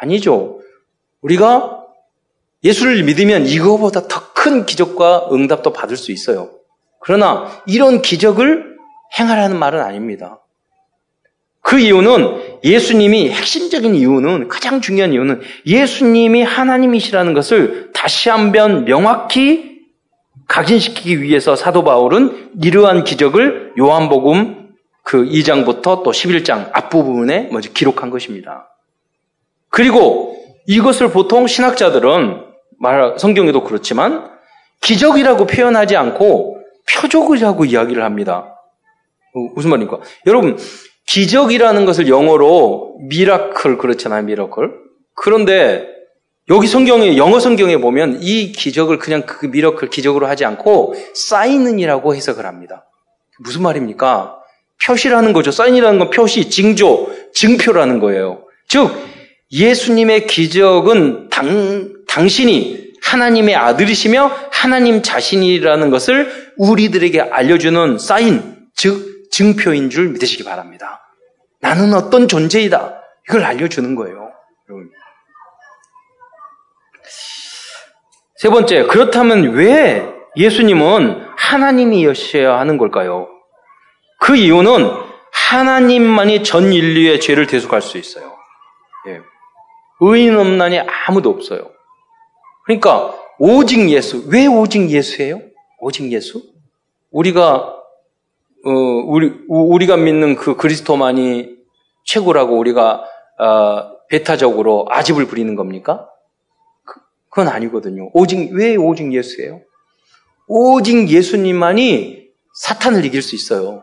아니죠. 0.00 0.60
우리가 1.20 1.77
예수를 2.64 3.02
믿으면 3.04 3.46
이거보다 3.46 4.08
더 4.08 4.28
큰 4.38 4.64
기적과 4.64 5.28
응답도 5.32 5.72
받을 5.72 5.96
수 5.96 6.12
있어요. 6.12 6.50
그러나 7.00 7.50
이런 7.66 8.02
기적을 8.02 8.76
행하라는 9.18 9.58
말은 9.58 9.80
아닙니다. 9.80 10.40
그 11.60 11.78
이유는 11.78 12.60
예수님이 12.64 13.30
핵심적인 13.30 13.94
이유는 13.94 14.48
가장 14.48 14.80
중요한 14.80 15.12
이유는 15.12 15.42
예수님이 15.66 16.44
하나님이시라는 16.44 17.34
것을 17.34 17.90
다 17.92 18.02
다시 18.02 18.30
한번 18.30 18.84
명확히 18.86 19.80
각인시키기 20.46 21.20
위해서 21.20 21.56
사도 21.56 21.84
바울은 21.84 22.52
이러한 22.62 23.04
기적을 23.04 23.74
요한복음 23.78 24.70
그 25.02 25.24
2장부터 25.24 26.04
또 26.04 26.10
11장 26.10 26.70
앞부분에 26.72 27.48
먼저 27.50 27.70
기록한 27.72 28.08
것입니다. 28.08 28.70
그리고 29.68 30.36
이것을 30.66 31.10
보통 31.10 31.46
신학자들은 31.46 32.47
말 32.78 33.18
성경에도 33.18 33.64
그렇지만 33.64 34.30
기적이라고 34.80 35.46
표현하지 35.46 35.96
않고 35.96 36.58
표적이라고 36.90 37.64
이야기를 37.64 38.02
합니다. 38.02 38.54
어, 39.34 39.40
무슨 39.54 39.70
말입니까? 39.70 39.98
여러분 40.26 40.58
기적이라는 41.06 41.84
것을 41.84 42.08
영어로 42.08 42.98
miracle 43.08 43.78
그렇잖아요, 43.78 44.22
miracle. 44.24 44.70
그런데 45.14 45.88
여기 46.50 46.66
성경에 46.66 47.16
영어 47.16 47.40
성경에 47.40 47.78
보면 47.78 48.18
이 48.22 48.52
기적을 48.52 48.98
그냥 48.98 49.22
그 49.26 49.46
miracle 49.46 49.90
기적으로 49.90 50.26
하지 50.26 50.44
않고 50.44 50.94
sign이라고 51.14 52.14
해석을 52.14 52.46
합니다. 52.46 52.86
무슨 53.40 53.62
말입니까? 53.62 54.36
표시라는 54.84 55.32
거죠. 55.32 55.50
sign이라는 55.50 55.98
건 55.98 56.10
표시, 56.10 56.48
징조, 56.48 57.10
증표라는 57.34 58.00
거예요. 58.00 58.44
즉 58.68 58.90
예수님의 59.50 60.26
기적은 60.26 61.28
당, 61.30 61.92
당신이 62.18 62.94
하나님의 63.00 63.54
아들이시며 63.54 64.32
하나님 64.50 65.02
자신이라는 65.02 65.90
것을 65.90 66.52
우리들에게 66.56 67.20
알려주는 67.20 67.98
사인, 67.98 68.56
즉 68.74 69.30
증표인 69.30 69.88
줄 69.88 70.08
믿으시기 70.08 70.42
바랍니다. 70.42 71.00
나는 71.60 71.94
어떤 71.94 72.26
존재이다. 72.26 73.00
이걸 73.28 73.44
알려주는 73.44 73.94
거예요. 73.94 74.32
세 78.34 78.48
번째, 78.48 78.82
그렇다면 78.86 79.52
왜 79.52 80.04
예수님은 80.36 81.24
하나님이셨어야 81.36 82.58
하는 82.58 82.78
걸까요? 82.78 83.28
그 84.18 84.34
이유는 84.34 84.90
하나님만이 85.32 86.42
전 86.42 86.72
인류의 86.72 87.20
죄를 87.20 87.46
대속할 87.46 87.80
수 87.80 87.96
있어요. 87.96 88.36
예. 89.06 89.20
의인 90.00 90.36
없나니 90.36 90.80
아무도 90.80 91.30
없어요. 91.30 91.77
그러니까 92.68 93.18
오직 93.38 93.88
예수. 93.88 94.24
왜 94.28 94.46
오직 94.46 94.90
예수예요? 94.90 95.40
오직 95.80 96.12
예수? 96.12 96.42
우리가 97.10 97.74
어, 98.66 98.70
우리 99.06 99.32
우리가 99.48 99.96
믿는 99.96 100.36
그 100.36 100.54
그리스도만이 100.54 101.56
최고라고 102.04 102.58
우리가 102.58 103.04
어, 103.38 103.98
배타적으로 104.10 104.86
아집을 104.90 105.26
부리는 105.26 105.54
겁니까? 105.54 106.10
그건 107.30 107.48
아니거든요. 107.48 108.10
오직, 108.12 108.50
왜 108.52 108.76
오직 108.76 109.14
예수예요? 109.14 109.62
오직 110.46 111.08
예수님만이 111.08 112.28
사탄을 112.54 113.04
이길 113.06 113.22
수 113.22 113.34
있어요. 113.34 113.82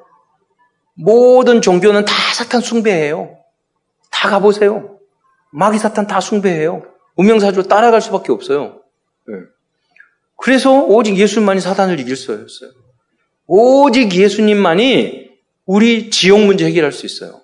모든 0.93 1.61
종교는 1.61 2.05
다 2.05 2.13
사탄 2.35 2.61
숭배해요. 2.61 3.35
다 4.11 4.29
가보세요. 4.29 4.99
마귀 5.51 5.79
사탄 5.79 6.05
다 6.05 6.19
숭배해요. 6.19 6.94
운명사주로 7.15 7.63
따라갈 7.63 8.01
수밖에 8.01 8.31
없어요. 8.31 8.81
네. 9.27 9.35
그래서 10.37 10.83
오직 10.83 11.17
예수님만이 11.17 11.61
사탄을 11.61 11.99
이길 11.99 12.15
수 12.15 12.33
있어요. 12.33 12.71
오직 13.47 14.13
예수님만이 14.13 15.29
우리 15.65 16.09
지옥 16.09 16.41
문제 16.41 16.65
해결할 16.65 16.91
수 16.91 17.05
있어요. 17.05 17.41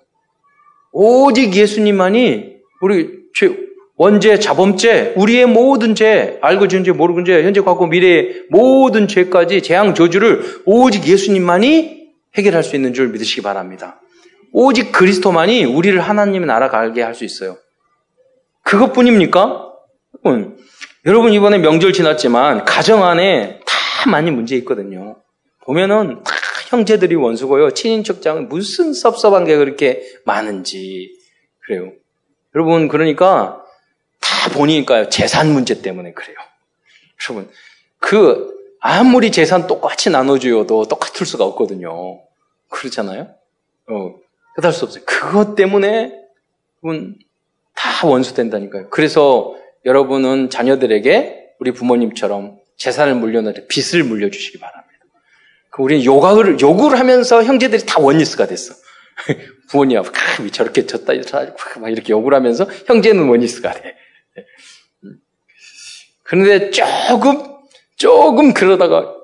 오직 0.92 1.54
예수님만이 1.54 2.56
우리 2.80 3.22
죄, 3.34 3.56
원죄, 3.96 4.38
자범죄, 4.38 5.14
우리의 5.16 5.46
모든 5.46 5.94
죄, 5.94 6.38
알고 6.42 6.68
지은 6.68 6.84
죄, 6.84 6.92
모르는 6.92 7.24
죄, 7.24 7.42
현재, 7.42 7.60
과거, 7.60 7.86
미래의 7.86 8.46
모든 8.50 9.08
죄까지 9.08 9.62
재앙, 9.62 9.94
저주를 9.94 10.62
오직 10.64 11.06
예수님만이 11.06 12.02
해결할 12.36 12.62
수 12.62 12.76
있는 12.76 12.94
줄 12.94 13.08
믿으시기 13.08 13.42
바랍니다. 13.42 14.00
오직 14.52 14.92
그리스도만이 14.92 15.64
우리를 15.64 15.98
하나님의 16.00 16.46
나라 16.46 16.68
가게 16.68 17.02
할 17.02 17.14
수 17.14 17.24
있어요. 17.24 17.56
그것뿐입니까? 18.62 19.72
여러분, 20.24 20.58
여러분 21.06 21.32
이번에 21.32 21.58
명절 21.58 21.92
지났지만 21.92 22.64
가정 22.64 23.04
안에 23.04 23.60
다 23.66 24.10
많이 24.10 24.30
문제 24.30 24.56
있거든요. 24.56 25.16
보면은 25.64 26.22
다 26.22 26.32
형제들이 26.68 27.14
원수고요. 27.14 27.72
친인척장은 27.72 28.48
무슨 28.48 28.94
섭섭한 28.94 29.44
게 29.44 29.56
그렇게 29.56 30.02
많은지 30.24 31.12
그래요. 31.60 31.92
여러분 32.54 32.88
그러니까 32.88 33.62
다 34.20 34.50
보니까요. 34.50 35.08
재산 35.08 35.52
문제 35.52 35.82
때문에 35.82 36.12
그래요. 36.12 36.36
여러분, 37.28 37.50
그, 37.98 38.52
아무리 38.80 39.30
재산 39.30 39.66
똑같이 39.66 40.10
나눠줘도 40.10 40.88
똑같을 40.88 41.26
수가 41.26 41.44
없거든요. 41.44 42.20
그렇잖아요? 42.68 43.28
어, 43.88 44.14
그럴 44.56 44.72
수 44.72 44.84
없어요. 44.84 45.04
그것 45.06 45.54
때문에, 45.54 46.12
여러분, 46.82 47.16
다 47.82 48.06
원수된다니까요. 48.06 48.90
그래서 48.90 49.56
여러분은 49.84 50.50
자녀들에게 50.50 51.54
우리 51.58 51.72
부모님처럼 51.72 52.58
재산을 52.76 53.16
물려놓을 53.16 53.66
빚을 53.68 54.04
물려주시기 54.04 54.58
바랍니다. 54.58 54.88
그 55.70 55.82
우리는 55.82 56.04
요구를, 56.04 56.60
요구를 56.60 56.98
하면서 56.98 57.42
형제들이 57.42 57.84
다 57.86 58.00
원리스가 58.00 58.46
됐어. 58.46 58.74
부모님하고 59.70 60.10
저렇게 60.52 60.86
졌다, 60.86 61.12
막 61.80 61.90
이렇게 61.90 62.12
요구를 62.12 62.36
하면서 62.36 62.64
형제는 62.86 63.28
원리스가 63.28 63.72
돼. 63.72 63.96
그런데 66.22 66.70
조금, 66.70 67.42
조금 67.96 68.54
그러다가, 68.54 69.14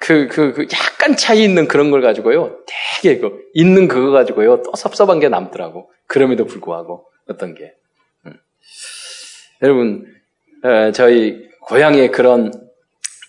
그, 0.00 0.28
그, 0.28 0.52
그, 0.52 0.66
약간 0.72 1.16
차이 1.16 1.42
있는 1.42 1.66
그런 1.66 1.90
걸 1.90 2.00
가지고요. 2.00 2.58
되게 3.02 3.18
그, 3.18 3.42
있는 3.54 3.88
그거 3.88 4.12
가지고요. 4.12 4.62
또 4.62 4.72
섭섭한 4.76 5.18
게 5.20 5.28
남더라고. 5.28 5.90
그럼에도 6.06 6.46
불구하고, 6.46 7.06
어떤 7.28 7.54
게. 7.54 7.77
음. 9.62 9.66
여러분, 9.66 10.04
에, 10.64 10.92
저희 10.92 11.48
고향에 11.62 12.08
그런 12.08 12.52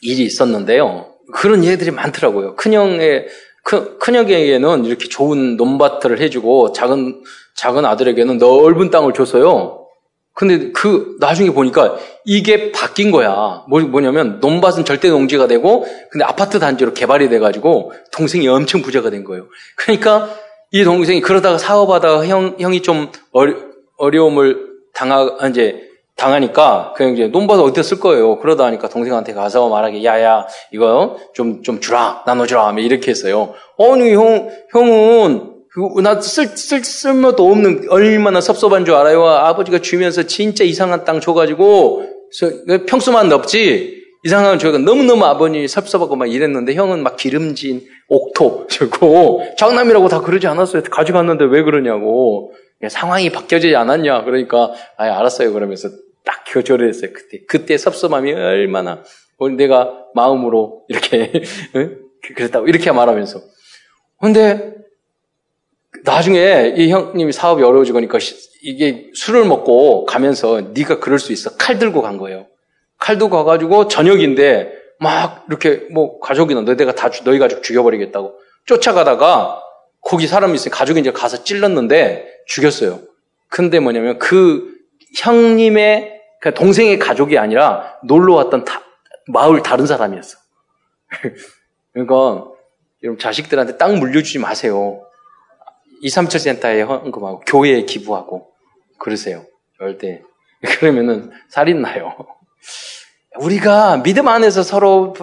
일이 0.01 0.23
있었는데요. 0.23 1.13
그런 1.33 1.63
얘들이 1.63 1.91
많더라고요. 1.91 2.55
큰형의, 2.55 3.27
큰, 3.63 3.99
큰형에게는 3.99 4.85
이렇게 4.85 5.07
좋은 5.07 5.57
논밭을 5.57 6.19
해주고, 6.19 6.73
작은, 6.73 7.23
작은 7.55 7.85
아들에게는 7.85 8.37
넓은 8.37 8.89
땅을 8.89 9.13
줬어요. 9.13 9.79
근데 10.39 10.71
그 10.71 11.17
나중에 11.19 11.51
보니까 11.51 11.97
이게 12.23 12.71
바뀐 12.71 13.11
거야. 13.11 13.65
뭐, 13.67 13.81
뭐냐면 13.81 14.39
논밭은 14.39 14.85
절대 14.85 15.09
농지가 15.09 15.47
되고 15.47 15.85
근데 16.11 16.23
아파트 16.23 16.59
단지로 16.59 16.93
개발이 16.93 17.27
돼가지고 17.27 17.91
동생이 18.13 18.47
엄청 18.47 18.81
부자가 18.81 19.09
된 19.09 19.25
거예요. 19.25 19.47
그러니까 19.75 20.33
이 20.71 20.85
동생이 20.85 21.19
그러다가 21.19 21.57
사업하다가 21.57 22.25
형, 22.27 22.55
형이 22.57 22.83
좀 22.83 23.11
어려, 23.33 23.57
어려움을 23.97 24.68
당하, 24.93 25.37
이제 25.49 25.89
당하니까 26.15 26.93
그냥 26.95 27.13
이제 27.13 27.27
논밭 27.27 27.59
어디다 27.59 27.81
쓸 27.81 27.99
거예요. 27.99 28.39
그러다 28.39 28.65
하니까 28.65 28.89
동생한테 28.89 29.33
가서 29.33 29.69
말하기 29.69 30.03
야야 30.03 30.45
이거 30.71 31.17
좀좀 31.33 31.79
주라 31.79 32.23
나눠주라 32.25 32.75
이렇게 32.77 33.09
했어요. 33.11 33.53
아니 33.79 34.13
형 34.13 34.49
형은 34.71 35.59
그, 35.71 36.01
나 36.01 36.19
쓸, 36.19 36.47
쓸, 36.47 36.83
쓸모도 36.83 37.47
없는, 37.47 37.85
얼마나 37.89 38.41
섭섭한 38.41 38.85
줄 38.85 38.95
알아요? 38.95 39.23
아버지가 39.25 39.79
주면서 39.79 40.23
진짜 40.23 40.63
이상한 40.63 41.05
땅 41.05 41.21
줘가지고, 41.21 42.03
그 42.67 42.85
평수만 42.85 43.29
넓지, 43.29 43.99
이상한 44.23 44.57
저희가 44.57 44.79
너무너무 44.79 45.25
아버님 45.25 45.65
섭섭하고 45.67 46.15
막 46.15 46.25
이랬는데, 46.25 46.73
형은 46.73 47.03
막 47.03 47.17
기름진 47.17 47.83
옥토 48.07 48.65
주고, 48.67 49.43
장남이라고 49.57 50.09
다 50.09 50.21
그러지 50.21 50.47
않았어요. 50.47 50.81
가져갔는데 50.89 51.45
왜 51.45 51.61
그러냐고. 51.61 52.51
상황이 52.87 53.29
바뀌어지지 53.29 53.75
않았냐. 53.75 54.23
그러니까, 54.23 54.71
아 54.97 55.03
알았어요. 55.03 55.51
그러면서 55.53 55.89
딱 56.23 56.43
교조를 56.47 56.87
했어요. 56.87 57.11
그때. 57.13 57.39
그때 57.47 57.77
섭섭함이 57.77 58.31
얼마나, 58.33 59.03
내가 59.57 60.05
마음으로 60.15 60.85
이렇게, 60.87 61.31
그랬다고, 62.35 62.67
이렇게 62.67 62.91
말하면서. 62.91 63.41
근데, 64.21 64.75
나중에 66.03 66.73
이 66.77 66.89
형님이 66.91 67.31
사업이 67.31 67.63
어려워지니까 67.63 68.19
이게 68.61 69.09
술을 69.13 69.45
먹고 69.45 70.05
가면서 70.05 70.61
네가 70.73 70.99
그럴 70.99 71.19
수 71.19 71.33
있어. 71.33 71.55
칼 71.57 71.79
들고 71.79 72.01
간 72.01 72.17
거예요. 72.17 72.47
칼도 72.97 73.29
가가지고 73.29 73.87
저녁인데 73.87 74.71
막 74.99 75.45
이렇게 75.49 75.87
뭐 75.91 76.19
가족이나 76.19 76.61
너희가 76.61 76.93
다 76.93 77.09
너희 77.23 77.39
가족 77.39 77.63
죽여버리겠다고 77.63 78.33
쫓아가다가 78.65 79.61
거기 80.01 80.27
사람이 80.27 80.55
있으니 80.55 80.71
가족이 80.71 80.99
이제 80.99 81.11
가서 81.11 81.43
찔렀는데 81.43 82.43
죽였어요. 82.47 83.01
근데 83.47 83.79
뭐냐면 83.79 84.19
그 84.19 84.75
형님의 85.17 86.21
그 86.41 86.53
동생의 86.53 86.99
가족이 86.99 87.37
아니라 87.37 87.97
놀러 88.03 88.35
왔던 88.35 88.63
다, 88.63 88.81
마을 89.27 89.61
다른 89.61 89.85
사람이었어. 89.85 90.37
그러니까 91.93 92.47
여러분 93.03 93.19
자식들한테 93.19 93.77
땅 93.77 93.99
물려주지 93.99 94.39
마세요. 94.39 95.05
237 96.01 96.39
센터에 96.39 96.81
헌금하고 96.81 97.41
교회에 97.41 97.83
기부하고 97.83 98.51
그러세요. 98.97 99.45
절대. 99.77 100.21
그러면은 100.79 101.31
살인 101.49 101.81
나요. 101.81 102.15
우리가 103.37 104.01
믿음 104.03 104.27
안에서 104.27 104.63
서로 104.63 105.13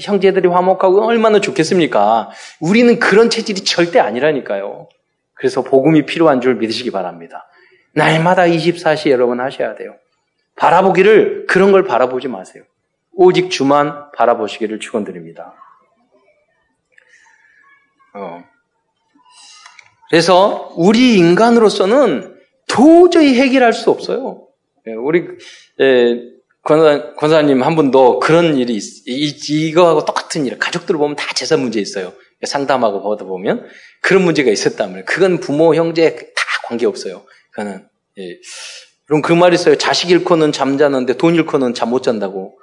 형제들이 0.00 0.48
화목하고 0.48 1.04
얼마나 1.04 1.40
좋겠습니까? 1.40 2.30
우리는 2.60 2.98
그런 2.98 3.28
체질이 3.28 3.64
절대 3.64 3.98
아니라니까요. 3.98 4.88
그래서 5.34 5.62
복음이 5.62 6.06
필요한 6.06 6.40
줄 6.40 6.56
믿으시기 6.56 6.90
바랍니다. 6.90 7.48
날마다 7.92 8.42
24시 8.42 9.10
여러분 9.10 9.40
하셔야 9.40 9.74
돼요. 9.74 9.96
바라보기를 10.56 11.46
그런 11.46 11.72
걸 11.72 11.84
바라보지 11.84 12.28
마세요. 12.28 12.62
오직 13.12 13.50
주만 13.50 14.10
바라보시기를 14.12 14.78
축원드립니다. 14.78 15.54
어. 18.14 18.44
그래서 20.08 20.72
우리 20.76 21.16
인간으로서는 21.16 22.36
도저히 22.68 23.34
해결할 23.40 23.72
수 23.72 23.90
없어요. 23.90 24.46
예, 24.86 24.92
우리 24.92 25.26
예, 25.80 26.22
권사, 26.62 27.14
권사님 27.14 27.62
한 27.62 27.74
분도 27.76 28.18
그런 28.18 28.56
일이 28.56 28.74
있, 28.76 28.82
이, 29.06 29.68
이거하고 29.68 30.04
똑같은 30.04 30.46
일, 30.46 30.58
가족들 30.58 30.96
보면 30.96 31.16
다 31.16 31.32
재산 31.34 31.60
문제 31.60 31.80
있어요. 31.80 32.12
상담하고 32.44 33.02
보다 33.02 33.24
보면 33.24 33.66
그런 34.02 34.22
문제가 34.24 34.50
있었다면 34.50 35.04
그건 35.04 35.40
부모, 35.40 35.74
형제 35.74 36.14
다 36.14 36.44
관계 36.66 36.86
없어요. 36.86 37.22
그거는 37.50 37.86
예. 38.18 38.38
그럼 39.06 39.22
그 39.22 39.32
말 39.34 39.52
있어요. 39.54 39.76
자식 39.76 40.10
잃고는 40.10 40.52
잠자는데 40.52 41.16
돈 41.16 41.34
잃고는 41.34 41.74
잠 41.74 41.90
못 41.90 42.02
잔다고. 42.02 42.56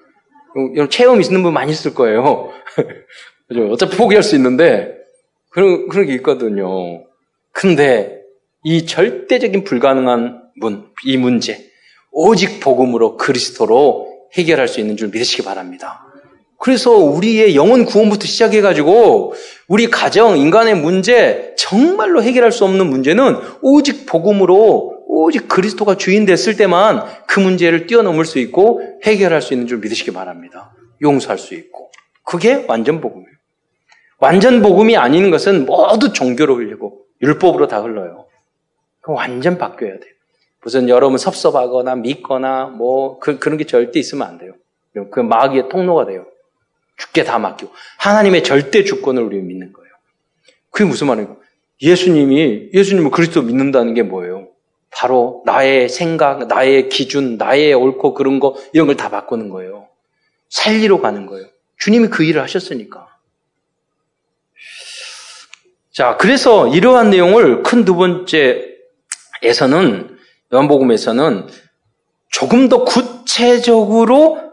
이런 0.74 0.90
체험 0.90 1.22
있는 1.22 1.44
분 1.44 1.54
많이 1.54 1.72
있을 1.72 1.94
거예요. 1.94 2.52
그죠? 3.48 3.68
어차피 3.70 3.98
포기할 3.98 4.24
수 4.24 4.36
있는데 4.36 4.96
그런 5.52 5.88
그런 5.90 6.06
게 6.08 6.14
있거든요. 6.16 7.04
근데 7.52 8.22
이 8.64 8.86
절대적인 8.86 9.64
불가능한 9.64 10.42
문, 10.60 10.88
이 11.06 11.18
문제 11.18 11.67
오직 12.20 12.60
복음으로 12.62 13.16
그리스도로 13.16 14.08
해결할 14.34 14.68
수 14.68 14.80
있는 14.80 14.98
줄 14.98 15.10
믿으시기 15.10 15.44
바랍니다. 15.44 16.04
그래서 16.58 16.96
우리의 16.96 17.56
영혼 17.56 17.86
구원부터 17.86 18.26
시작해가지고 18.26 19.36
우리 19.68 19.92
가정, 19.92 20.36
인간의 20.36 20.78
문제, 20.78 21.54
정말로 21.60 22.24
해결할 22.24 22.52
수 22.52 22.66
없는 22.66 22.88
문제는 22.88 23.36
오직 23.62 24.08
복음으로 24.08 25.04
오직 25.08 25.48
그리스도가 25.48 25.96
주인 25.98 26.26
됐을 26.26 26.58
때만 26.58 27.06
그 27.28 27.40
문제를 27.40 27.86
뛰어넘을 27.86 28.26
수 28.26 28.40
있고 28.40 28.82
해결할 29.04 29.44
수 29.44 29.54
있는 29.54 29.68
줄 29.68 29.78
믿으시기 29.78 30.12
바랍니다. 30.12 30.74
용서할 31.04 31.38
수 31.38 31.54
있고. 31.54 31.92
그게 32.24 32.66
완전 32.68 33.00
복음이에요. 33.00 33.30
완전 34.18 34.64
복음이 34.64 34.98
아닌 34.98 35.30
것은 35.30 35.68
모두 35.68 36.14
종교로 36.14 36.56
흘리고 36.56 36.98
율법으로 37.22 37.68
다 37.68 37.80
흘러요. 37.82 38.26
그 39.02 39.12
완전 39.12 39.60
바뀌어야 39.60 40.00
돼요. 40.00 40.17
무슨 40.64 40.90
여러분 40.90 41.18
섭섭하거나 41.18 41.96
믿거나 41.96 42.66
뭐 42.66 43.20
그, 43.20 43.40
그런 43.40 43.58
게 43.58 43.66
절대 43.66 44.00
있으면 44.00 44.28
안 44.28 44.38
돼요. 44.38 44.54
그 45.12 45.20
마귀의 45.20 45.70
통로가 45.70 46.06
돼요. 46.06 46.26
죽게 46.98 47.24
다 47.24 47.38
맡기고 47.38 47.72
하나님의 48.00 48.44
절대 48.44 48.84
주권을 48.84 49.22
우리 49.24 49.40
믿는 49.40 49.72
거예요. 49.72 49.90
그게 50.72 50.90
무슨 50.90 51.08
말이에요? 51.08 51.38
예수님이 51.82 52.70
예수님을 52.74 53.12
그리스도 53.12 53.44
믿는다는 53.44 53.94
게 53.94 54.02
뭐예요? 54.02 54.48
바로 54.90 55.44
나의 55.46 55.90
생각, 55.90 56.48
나의 56.48 56.90
기준, 56.90 57.38
나의 57.38 57.74
옳고 57.74 58.16
그런 58.16 58.40
거 58.40 58.56
이런 58.74 58.88
걸 58.88 58.96
다 58.96 59.10
바꾸는 59.10 59.50
거예요. 59.50 59.88
살리러 60.50 61.02
가는 61.02 61.28
거예요. 61.28 61.46
주님이 61.78 62.08
그 62.08 62.24
일을 62.24 62.42
하셨으니까. 62.42 63.08
자, 65.92 66.18
그래서 66.18 66.68
이러한 66.68 67.12
내용을 67.12 67.62
큰 67.64 67.86
두 67.86 67.96
번째에서는 67.96 70.17
요한복음에서는 70.54 71.48
조금 72.30 72.70
더 72.70 72.84
구체적으로 72.84 74.48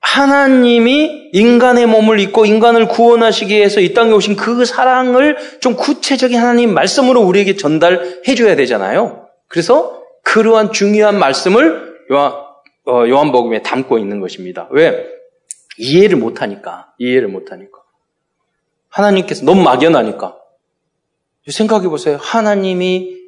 하나님이 0.00 1.30
인간의 1.32 1.86
몸을 1.86 2.20
입고 2.20 2.44
인간을 2.44 2.88
구원하시기 2.88 3.54
위해서 3.54 3.80
이 3.80 3.94
땅에 3.94 4.12
오신 4.12 4.36
그 4.36 4.64
사랑을 4.64 5.36
좀 5.60 5.74
구체적인 5.74 6.38
하나님 6.38 6.74
말씀으로 6.74 7.20
우리에게 7.22 7.56
전달해 7.56 8.34
줘야 8.36 8.56
되잖아요. 8.56 9.28
그래서 9.48 10.02
그러한 10.24 10.72
중요한 10.72 11.18
말씀을 11.18 11.94
요한, 12.10 12.32
어, 12.86 13.08
요한복음에 13.08 13.62
담고 13.62 13.98
있는 13.98 14.20
것입니다. 14.20 14.68
왜? 14.70 15.06
이해를 15.78 16.18
못하니까. 16.18 16.92
이해를 16.98 17.28
못하니까. 17.28 17.78
하나님께서 18.88 19.44
너무 19.44 19.62
막연하니까. 19.62 20.36
생각해 21.48 21.88
보세요. 21.88 22.18
하나님이 22.20 23.21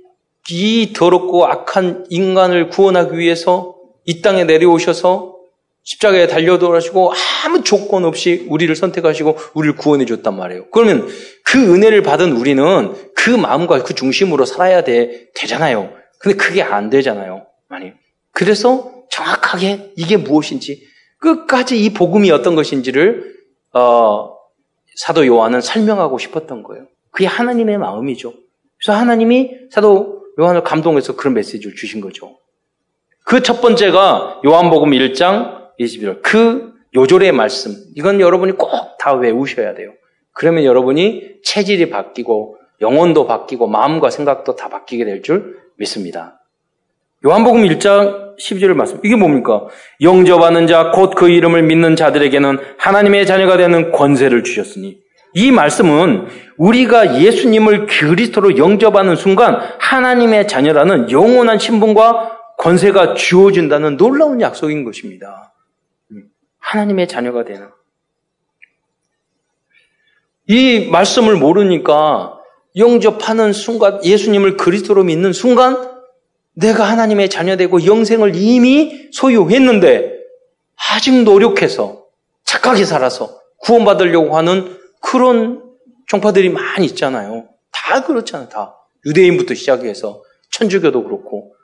이 0.50 0.92
더럽고 0.92 1.46
악한 1.46 2.06
인간을 2.10 2.68
구원하기 2.68 3.16
위해서 3.16 3.76
이 4.04 4.20
땅에 4.20 4.44
내려오셔서 4.44 5.34
십자가에 5.82 6.26
달려 6.26 6.58
돌아시고 6.58 7.12
아무 7.44 7.62
조건 7.62 8.04
없이 8.04 8.46
우리를 8.48 8.74
선택하시고 8.74 9.36
우리를 9.54 9.76
구원해 9.76 10.06
줬단 10.06 10.34
말이에요. 10.36 10.66
그러면 10.70 11.08
그 11.44 11.74
은혜를 11.74 12.02
받은 12.02 12.32
우리는 12.32 12.94
그 13.14 13.30
마음과 13.30 13.82
그 13.82 13.94
중심으로 13.94 14.46
살아야 14.46 14.82
돼, 14.82 15.28
되잖아요. 15.34 15.92
근데 16.18 16.36
그게 16.36 16.62
안 16.62 16.88
되잖아요. 16.88 17.46
많이. 17.68 17.92
그래서 18.32 18.92
정확하게 19.10 19.92
이게 19.96 20.16
무엇인지 20.16 20.82
끝까지 21.18 21.82
이 21.82 21.92
복음이 21.92 22.30
어떤 22.30 22.54
것인지를 22.54 23.34
어, 23.74 24.34
사도 24.96 25.26
요한은 25.26 25.60
설명하고 25.60 26.18
싶었던 26.18 26.62
거예요. 26.62 26.86
그게 27.10 27.26
하나님의 27.26 27.78
마음이죠. 27.78 28.32
그래서 28.78 28.98
하나님이 28.98 29.50
사도 29.70 30.23
요한을 30.38 30.62
감동해서 30.62 31.16
그런 31.16 31.34
메시지를 31.34 31.74
주신 31.76 32.00
거죠. 32.00 32.38
그 33.24 33.40
첫 33.40 33.60
번째가 33.60 34.40
요한복음 34.44 34.90
1장 34.90 35.70
21절. 35.80 36.20
그 36.22 36.72
요절의 36.94 37.32
말씀. 37.32 37.72
이건 37.96 38.20
여러분이 38.20 38.52
꼭 38.52 38.70
다 38.98 39.12
외우셔야 39.12 39.74
돼요. 39.74 39.90
그러면 40.32 40.64
여러분이 40.64 41.40
체질이 41.44 41.90
바뀌고 41.90 42.56
영혼도 42.80 43.26
바뀌고 43.26 43.66
마음과 43.66 44.08
생각도 44.10 44.56
다 44.56 44.70
바뀌게 44.70 45.04
될 45.04 45.20
줄 45.22 45.58
믿습니다. 45.76 46.40
요한복음 47.26 47.64
1장 47.64 48.36
12절 48.38 48.72
말씀. 48.74 48.98
이게 49.04 49.14
뭡니까? 49.16 49.66
영접하는 50.00 50.66
자, 50.66 50.90
곧 50.90 51.10
그 51.14 51.28
이름을 51.28 51.62
믿는 51.64 51.96
자들에게는 51.96 52.58
하나님의 52.78 53.26
자녀가 53.26 53.56
되는 53.58 53.92
권세를 53.92 54.42
주셨으니. 54.42 54.98
이 55.34 55.50
말씀은 55.50 56.28
우리가 56.56 57.20
예수님을 57.20 57.86
그리스도로 57.86 58.56
영접하는 58.56 59.16
순간 59.16 59.58
하나님의 59.80 60.46
자녀라는 60.46 61.10
영원한 61.10 61.58
신분과 61.58 62.38
권세가 62.58 63.14
주어진다는 63.14 63.96
놀라운 63.96 64.40
약속인 64.40 64.84
것입니다. 64.84 65.52
하나님의 66.60 67.08
자녀가 67.08 67.44
되는. 67.44 67.68
이 70.46 70.88
말씀을 70.90 71.36
모르니까 71.36 72.38
영접하는 72.76 73.52
순간, 73.52 74.04
예수님을 74.04 74.56
그리스도로 74.56 75.04
믿는 75.04 75.32
순간, 75.32 75.94
내가 76.54 76.84
하나님의 76.84 77.28
자녀되고 77.28 77.86
영생을 77.86 78.36
이미 78.36 79.08
소유했는데, 79.12 80.12
아직 80.94 81.22
노력해서, 81.22 82.04
착하게 82.44 82.84
살아서 82.84 83.38
구원받으려고 83.58 84.36
하는 84.36 84.83
그런 85.04 85.62
종파들이 86.06 86.48
많이 86.48 86.86
있잖아요. 86.86 87.48
다 87.70 88.02
그렇잖아요, 88.04 88.48
다. 88.48 88.76
유대인부터 89.04 89.54
시작해서, 89.54 90.22
천주교도 90.50 91.04
그렇고, 91.04 91.54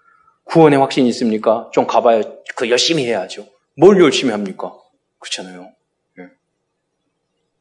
구원의 0.44 0.78
확신이 0.78 1.08
있습니까? 1.08 1.70
좀 1.72 1.86
가봐야 1.86 2.22
그 2.56 2.68
열심히 2.68 3.06
해야죠. 3.06 3.46
뭘 3.76 4.00
열심히 4.00 4.32
합니까? 4.32 4.74
그렇잖아요. 5.18 5.70
예. 6.18 6.24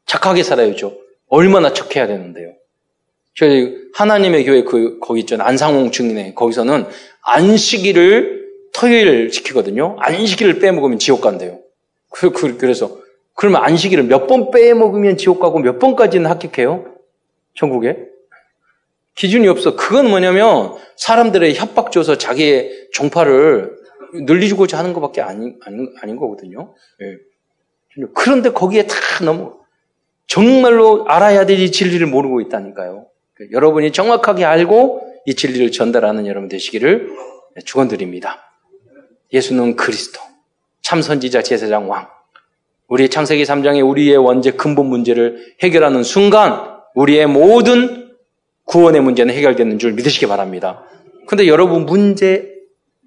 착하게 0.05 0.43
살아야죠. 0.43 0.97
얼마나 1.27 1.71
착해야 1.71 2.07
되는데요. 2.07 2.53
저희 3.35 3.75
하나님의 3.93 4.43
교회 4.45 4.63
그 4.63 4.97
거기 4.99 5.21
있잖아요. 5.21 5.47
안상홍 5.47 5.91
증인회 5.91 6.33
거기서는 6.33 6.87
안식일을 7.21 8.49
토요일 8.73 9.29
지키거든요. 9.29 9.97
안식일을 9.99 10.59
빼먹으면 10.59 10.97
지옥 10.99 11.21
간대요. 11.21 11.59
그, 12.09 12.31
그, 12.31 12.57
그래서 12.57 12.98
그러면 13.39 13.63
안식일을 13.63 14.03
몇 14.03 14.27
번 14.27 14.51
빼먹으면 14.51 15.15
지옥 15.15 15.39
가고 15.39 15.59
몇 15.59 15.79
번까지는 15.79 16.29
합격해요? 16.29 16.93
천국에? 17.55 17.97
기준이 19.15 19.47
없어. 19.47 19.77
그건 19.77 20.09
뭐냐면 20.09 20.75
사람들의 20.97 21.55
협박 21.55 21.91
줘서 21.93 22.17
자기의 22.17 22.89
종파를 22.91 23.77
늘리고자 24.13 24.77
하는 24.77 24.91
것밖에 24.91 25.21
아닌, 25.21 25.57
아닌, 25.65 25.93
아닌 26.01 26.17
거거든요. 26.17 26.73
예. 27.01 27.15
그런데 28.13 28.51
거기에 28.51 28.87
다 28.87 28.95
너무 29.23 29.59
정말로 30.27 31.05
알아야 31.07 31.45
될 31.45 31.59
이 31.59 31.71
진리를 31.71 32.05
모르고 32.07 32.41
있다니까요. 32.41 33.07
여러분이 33.51 33.93
정확하게 33.93 34.43
알고 34.43 35.01
이 35.25 35.33
진리를 35.35 35.71
전달하는 35.71 36.27
여러분 36.27 36.49
되시기를 36.49 37.09
축원드립니다. 37.65 38.51
예수는 39.31 39.75
그리스도, 39.77 40.19
참 40.81 41.01
선지자 41.01 41.41
제사장 41.43 41.89
왕. 41.89 42.09
우리 42.89 43.07
창세기 43.07 43.43
3장에 43.43 43.87
우리의 43.87 44.17
원죄 44.17 44.51
근본 44.51 44.87
문제를 44.87 45.53
해결하는 45.61 46.03
순간 46.03 46.79
우리의 46.95 47.27
모든 47.27 48.09
구원의 48.65 49.01
문제는 49.01 49.33
해결되는 49.33 49.77
줄 49.77 49.93
믿으시기 49.93 50.25
바랍니다. 50.27 50.83
근데 51.27 51.47
여러분 51.47 51.85
문제 51.85 52.55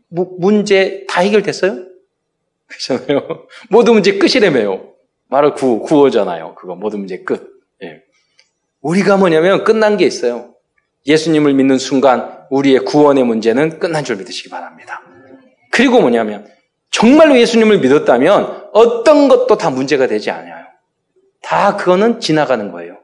문제 0.09 1.05
다 1.09 1.21
해결됐어요? 1.21 1.85
그렇잖아요. 2.67 3.47
모든 3.71 3.95
문제 3.95 4.19
끝이래매요. 4.19 4.93
말을 5.29 5.55
구, 5.55 5.81
구호잖아요. 5.81 6.55
그거 6.55 6.77
모든 6.77 7.01
문제 7.01 7.19
끝. 7.19 7.51
예. 7.83 8.03
우리가 8.83 9.17
뭐냐면 9.17 9.65
끝난 9.65 9.97
게 9.97 10.07
있어요. 10.07 10.55
예수님을 11.07 11.55
믿는 11.55 11.79
순간 11.79 12.39
우리의 12.51 12.81
구원의 12.81 13.25
문제는 13.25 13.81
끝난 13.81 14.05
줄 14.05 14.17
믿으시기 14.17 14.49
바랍니다. 14.49 15.03
그리고 15.73 16.01
뭐냐면 16.01 16.47
정말로 16.91 17.37
예수님을 17.37 17.81
믿었다면 17.81 18.62
어떤 18.73 19.29
것도 19.29 19.57
다 19.57 19.71
문제가 19.71 20.07
되지 20.07 20.31
않아요. 20.31 20.65
다 21.43 21.77
그거는 21.77 22.21
지나가는 22.21 22.71
거예요. 22.73 22.99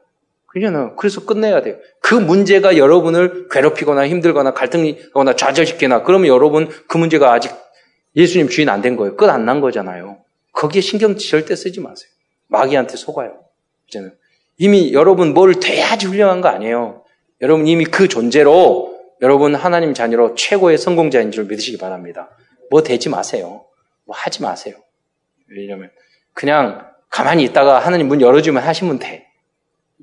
그잖아요. 0.47 0.95
그래서 0.95 1.25
끝내야 1.25 1.61
돼요. 1.61 1.77
그 2.01 2.15
문제가 2.15 2.77
여러분을 2.77 3.47
괴롭히거나 3.49 4.07
힘들거나 4.07 4.53
갈등이거나 4.53 5.35
좌절시키거나 5.35 6.03
그러면 6.03 6.27
여러분 6.27 6.69
그 6.87 6.97
문제가 6.97 7.31
아직 7.33 7.51
예수님 8.15 8.49
주인 8.49 8.69
안 8.69 8.81
된 8.81 8.95
거예요. 8.95 9.15
끝 9.15 9.29
안 9.29 9.45
난 9.45 9.61
거잖아요. 9.61 10.17
거기에 10.53 10.81
신경 10.81 11.15
절대 11.17 11.55
쓰지 11.55 11.79
마세요. 11.81 12.09
마귀한테 12.47 12.97
속아요. 12.97 13.39
이제는 13.87 14.13
이미 14.57 14.91
여러분 14.93 15.33
뭘 15.35 15.53
돼야지 15.59 16.07
훌륭한 16.07 16.41
거 16.41 16.47
아니에요. 16.49 17.03
여러분 17.41 17.67
이미 17.67 17.85
그 17.85 18.07
존재로 18.07 18.97
여러분 19.21 19.53
하나님 19.53 19.93
자녀로 19.93 20.33
최고의 20.33 20.79
성공자인 20.79 21.31
줄 21.31 21.45
믿으시기 21.45 21.77
바랍니다. 21.77 22.29
뭐 22.71 22.81
되지 22.81 23.09
마세요. 23.09 23.65
뭐 24.05 24.15
하지 24.17 24.41
마세요. 24.41 24.75
왜냐면 25.55 25.89
그냥 26.33 26.87
가만히 27.09 27.43
있다가 27.43 27.79
하나님 27.79 28.07
문 28.07 28.21
열어주면 28.21 28.61
하시면 28.63 28.99
돼. 28.99 29.27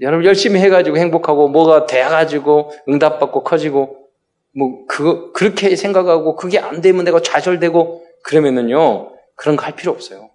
여러분 0.00 0.26
열심히 0.26 0.60
해가지고 0.60 0.98
행복하고 0.98 1.48
뭐가 1.48 1.86
돼가지고 1.86 2.72
응답받고 2.88 3.44
커지고 3.44 4.08
뭐 4.54 4.86
그거 4.86 5.32
그렇게 5.32 5.74
생각하고 5.76 6.36
그게 6.36 6.58
안 6.58 6.80
되면 6.80 7.04
내가 7.04 7.20
좌절되고 7.20 8.04
그러면은요 8.22 9.12
그런 9.34 9.56
거 9.56 9.64
할 9.64 9.76
필요 9.76 9.92
없어요. 9.92 10.30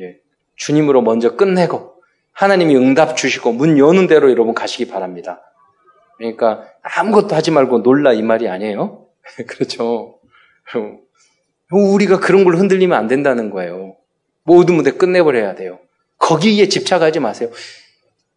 예. 0.00 0.18
주님으로 0.56 1.02
먼저 1.02 1.36
끝내고 1.36 1.94
하나님이 2.32 2.76
응답 2.76 3.16
주시고 3.16 3.52
문 3.52 3.78
여는 3.78 4.06
대로 4.06 4.30
여러분 4.30 4.54
가시기 4.54 4.88
바랍니다. 4.88 5.40
그러니까 6.16 6.64
아무것도 6.82 7.34
하지 7.34 7.50
말고 7.50 7.82
놀라 7.82 8.12
이 8.12 8.22
말이 8.22 8.48
아니에요. 8.48 9.06
그렇죠. 9.48 10.20
우리가 11.70 12.20
그런 12.20 12.44
걸 12.44 12.56
흔들리면 12.56 12.96
안 12.96 13.08
된다는 13.08 13.50
거예요. 13.50 13.96
모든 14.44 14.76
무대 14.76 14.92
끝내버려야 14.92 15.54
돼요. 15.54 15.78
거기에 16.18 16.68
집착하지 16.68 17.20
마세요. 17.20 17.50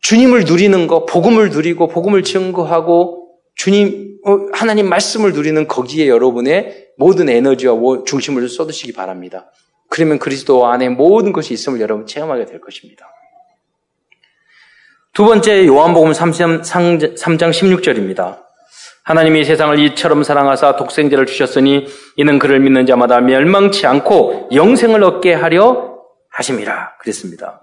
주님을 0.02 0.46
누리는 0.46 0.88
거, 0.88 1.06
복음을 1.06 1.50
누리고 1.50 1.88
복음을 1.88 2.24
증거하고 2.24 3.26
주님 3.56 4.20
어, 4.26 4.48
하나님 4.54 4.90
말씀을 4.90 5.34
누리는 5.34 5.68
거기에 5.68 6.08
여러분의 6.08 6.88
모든 6.98 7.30
에너지와 7.30 7.76
중심을 8.06 8.50
쏟으시기 8.50 8.94
바랍니다. 8.94 9.52
그러면 9.90 10.18
그리스도 10.18 10.66
안에 10.66 10.90
모든 10.90 11.32
것이 11.32 11.54
있음을 11.54 11.80
여러분 11.80 12.08
체험하게 12.08 12.46
될 12.46 12.60
것입니다. 12.60 13.08
두 15.14 15.26
번째 15.26 15.66
요한복음 15.68 16.12
3장 16.12 16.62
16절입니다. 16.64 18.44
하나님이 19.04 19.46
세상을 19.46 19.80
이처럼 19.80 20.24
사랑하사 20.24 20.76
독생자를 20.76 21.28
주셨으니 21.28 21.86
이는 22.18 22.40
그를 22.40 22.60
믿는 22.60 22.88
자마다 22.88 23.22
멸망치 23.22 23.86
않고 23.86 24.50
영생을 24.52 25.04
얻게 25.04 25.34
하려 25.34 25.95
하심이라 26.36 26.98
그랬습니다. 27.00 27.62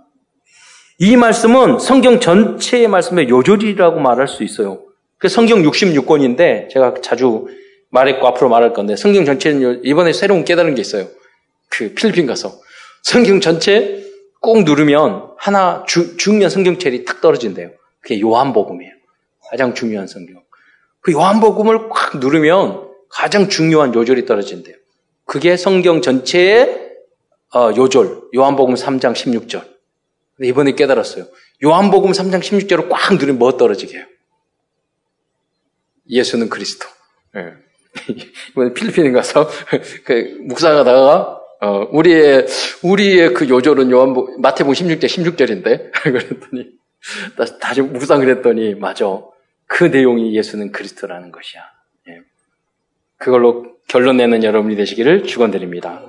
이 0.99 1.17
말씀은 1.17 1.79
성경 1.79 2.21
전체의 2.21 2.89
말씀의 2.89 3.29
요절이라고 3.29 4.01
말할 4.01 4.29
수 4.29 4.45
있어요. 4.45 4.83
그 5.19 5.29
성경 5.29 5.63
66권인데 5.63 6.71
제가 6.71 6.95
자주 7.03 7.49
말했고 7.91 8.27
앞으로 8.27 8.49
말할 8.49 8.73
건데 8.73 8.97
성경 8.97 9.25
전체는 9.25 9.83
이번에 9.85 10.13
새로운 10.13 10.45
깨달은 10.45 10.75
게 10.75 10.81
있어요. 10.81 11.07
그 11.69 11.93
필리핀 11.95 12.27
가서 12.27 12.59
성경 13.03 13.41
전체 13.41 14.05
꼭 14.41 14.65
누르면 14.65 15.33
하나 15.37 15.85
주, 15.87 16.17
중요한 16.17 16.51
성경책이 16.51 17.05
탁 17.05 17.21
떨어진대요. 17.21 17.71
그게 18.01 18.21
요한복음이에요. 18.21 18.93
가장 19.51 19.75
중요한 19.75 20.07
성경. 20.07 20.43
그 21.01 21.13
요한복음을 21.13 21.91
꽉 21.91 22.19
누르면 22.19 22.89
가장 23.11 23.49
중요한 23.49 23.95
요절이 23.95 24.25
떨어진대요. 24.25 24.77
그게 25.27 25.57
성경 25.57 26.01
전체의 26.01 26.65
어, 26.65 26.82
요절, 27.55 28.23
요한복음 28.35 28.75
3장 28.75 29.13
16절. 29.13 29.71
이번에 30.41 30.73
깨달았어요. 30.73 31.27
요한복음 31.65 32.13
3장 32.13 32.41
16절을 32.41 32.89
꽉 32.89 33.15
누르면 33.15 33.39
뭐 33.39 33.57
떨어지게 33.57 33.97
해요? 33.97 34.07
예수는 36.09 36.49
그리스도. 36.49 36.87
네. 37.35 37.53
이번에 38.51 38.73
필리핀에 38.73 39.13
가서 39.13 39.49
그 40.05 40.39
묵상하다가 40.49 41.43
어, 41.63 41.89
우리의, 41.93 42.47
우리의 42.83 43.35
그 43.35 43.49
요절은 43.49 43.93
요한복, 43.93 44.41
마태복음 44.41 44.75
16장 44.75 45.05
16절인데, 45.05 45.93
그랬더니, 46.03 46.73
다시, 47.61 47.83
묵상을 47.83 48.29
했더니, 48.29 48.75
맞아. 48.75 49.07
그 49.69 49.85
내용이 49.85 50.37
예수는 50.37 50.73
그리스도라는 50.73 51.31
것이야. 51.31 51.63
예. 52.09 52.19
그걸로 53.17 53.77
결론 53.87 54.17
내는 54.17 54.43
여러분이 54.43 54.75
되시기를 54.75 55.23
축원드립니다. 55.23 56.03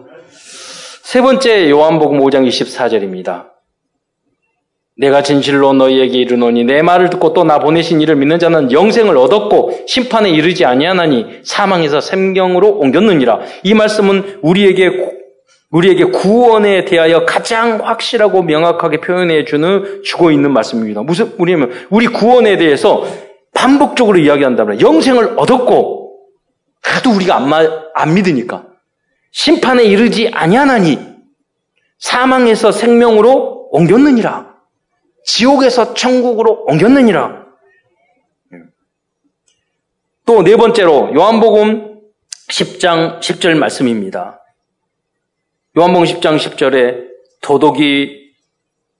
세 1.03 1.21
번째 1.21 1.69
요한복음 1.69 2.19
5장 2.21 2.47
24절입니다. 2.47 3.47
내가 4.97 5.21
진실로 5.21 5.73
너희에게 5.73 6.17
이르노니 6.17 6.63
내 6.63 6.81
말을 6.81 7.09
듣고 7.09 7.33
또 7.33 7.43
나 7.43 7.59
보내신 7.59 7.99
이를 7.99 8.15
믿는 8.15 8.39
자는 8.39 8.71
영생을 8.71 9.17
얻었고 9.17 9.83
심판에 9.85 10.29
이르지 10.29 10.63
아니하나니 10.63 11.41
사망에서 11.43 11.99
생경으로 11.99 12.77
옮겼느니라. 12.79 13.41
이 13.63 13.73
말씀은 13.73 14.39
우리에게 14.41 15.11
우리에게 15.71 16.05
구원에 16.05 16.85
대하여 16.85 17.25
가장 17.25 17.85
확실하고 17.85 18.43
명확하게 18.43 19.01
표현해 19.01 19.43
주는 19.43 20.03
주고 20.05 20.31
있는 20.31 20.51
말씀입니다. 20.53 21.03
무슨 21.03 21.33
우리면 21.37 21.87
우리 21.89 22.07
구원에 22.07 22.55
대해서 22.55 23.05
반복적으로 23.53 24.19
이야기한다면 24.19 24.79
영생을 24.79 25.33
얻었고 25.35 26.17
하도 26.81 27.11
우리가 27.11 27.35
안, 27.35 27.51
안 27.93 28.13
믿으니까 28.13 28.72
심판에 29.33 29.83
이르지 29.83 30.29
아니하나니 30.29 30.99
사망에서 31.97 32.71
생명으로 32.71 33.69
옮겼느니라. 33.71 34.53
지옥에서 35.25 35.93
천국으로 35.93 36.63
옮겼느니라. 36.67 37.43
또 40.25 40.41
네 40.43 40.55
번째로 40.55 41.13
요한복음 41.13 41.99
10장 42.49 43.19
10절 43.19 43.57
말씀입니다. 43.57 44.39
요한복음 45.77 46.05
10장 46.05 46.37
10절에 46.37 47.07
도둑이 47.41 48.23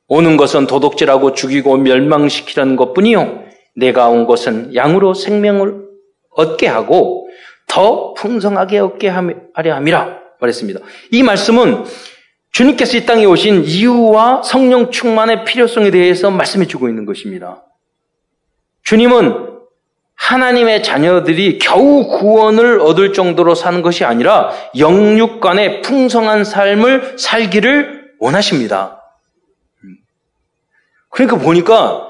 오는 0.08 0.36
것은 0.36 0.68
도둑질하고 0.68 1.34
죽이고 1.34 1.78
멸망시키라는 1.78 2.76
것뿐이요. 2.76 3.44
내가 3.76 4.10
온 4.10 4.26
것은 4.26 4.76
양으로 4.76 5.14
생명을 5.14 5.86
얻게 6.32 6.68
하고 6.68 7.30
더 7.68 8.14
풍성하게 8.16 8.80
얻게 8.80 9.08
하려 9.08 9.76
함이라 9.76 10.23
말했습니다. 10.44 10.80
이 11.12 11.24
말씀은 11.24 11.86
주님께서 12.52 12.98
이 12.98 13.06
땅에 13.06 13.26
오신 13.26 13.64
이유와 13.66 14.44
성령 14.44 14.92
충만의 14.92 15.46
필요성에 15.46 15.92
대해서 15.92 16.30
말씀해 16.30 16.68
주고 16.68 16.88
있는 16.88 17.06
것입니다. 17.06 17.66
주님은 18.84 19.52
하나님의 20.16 20.84
자녀들이 20.84 21.58
겨우 21.58 22.08
구원을 22.08 22.80
얻을 22.80 23.14
정도로 23.14 23.56
사는 23.56 23.82
것이 23.82 24.06
아니라 24.06 24.52
영육 24.78 25.42
간의 25.42 25.82
풍성한 25.82 26.44
삶을 26.44 27.18
살기를 27.18 28.12
원하십니다. 28.20 29.02
그러니까 31.10 31.38
보니까 31.38 32.08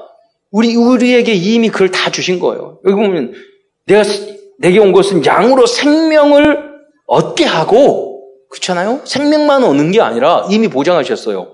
우리 0.50 0.76
우리에게 0.76 1.32
이미 1.32 1.70
그걸 1.70 1.90
다 1.90 2.10
주신 2.10 2.38
거예요. 2.38 2.78
여기 2.84 2.94
보면 2.94 3.34
내가 3.86 4.02
내게 4.58 4.78
온 4.78 4.92
것은 4.92 5.24
양으로 5.24 5.66
생명을 5.66 6.74
얻게 7.06 7.44
하고 7.44 8.03
그렇잖아요. 8.54 9.00
생명만 9.04 9.64
얻는 9.64 9.90
게 9.90 10.00
아니라 10.00 10.46
이미 10.48 10.68
보장하셨어요. 10.68 11.52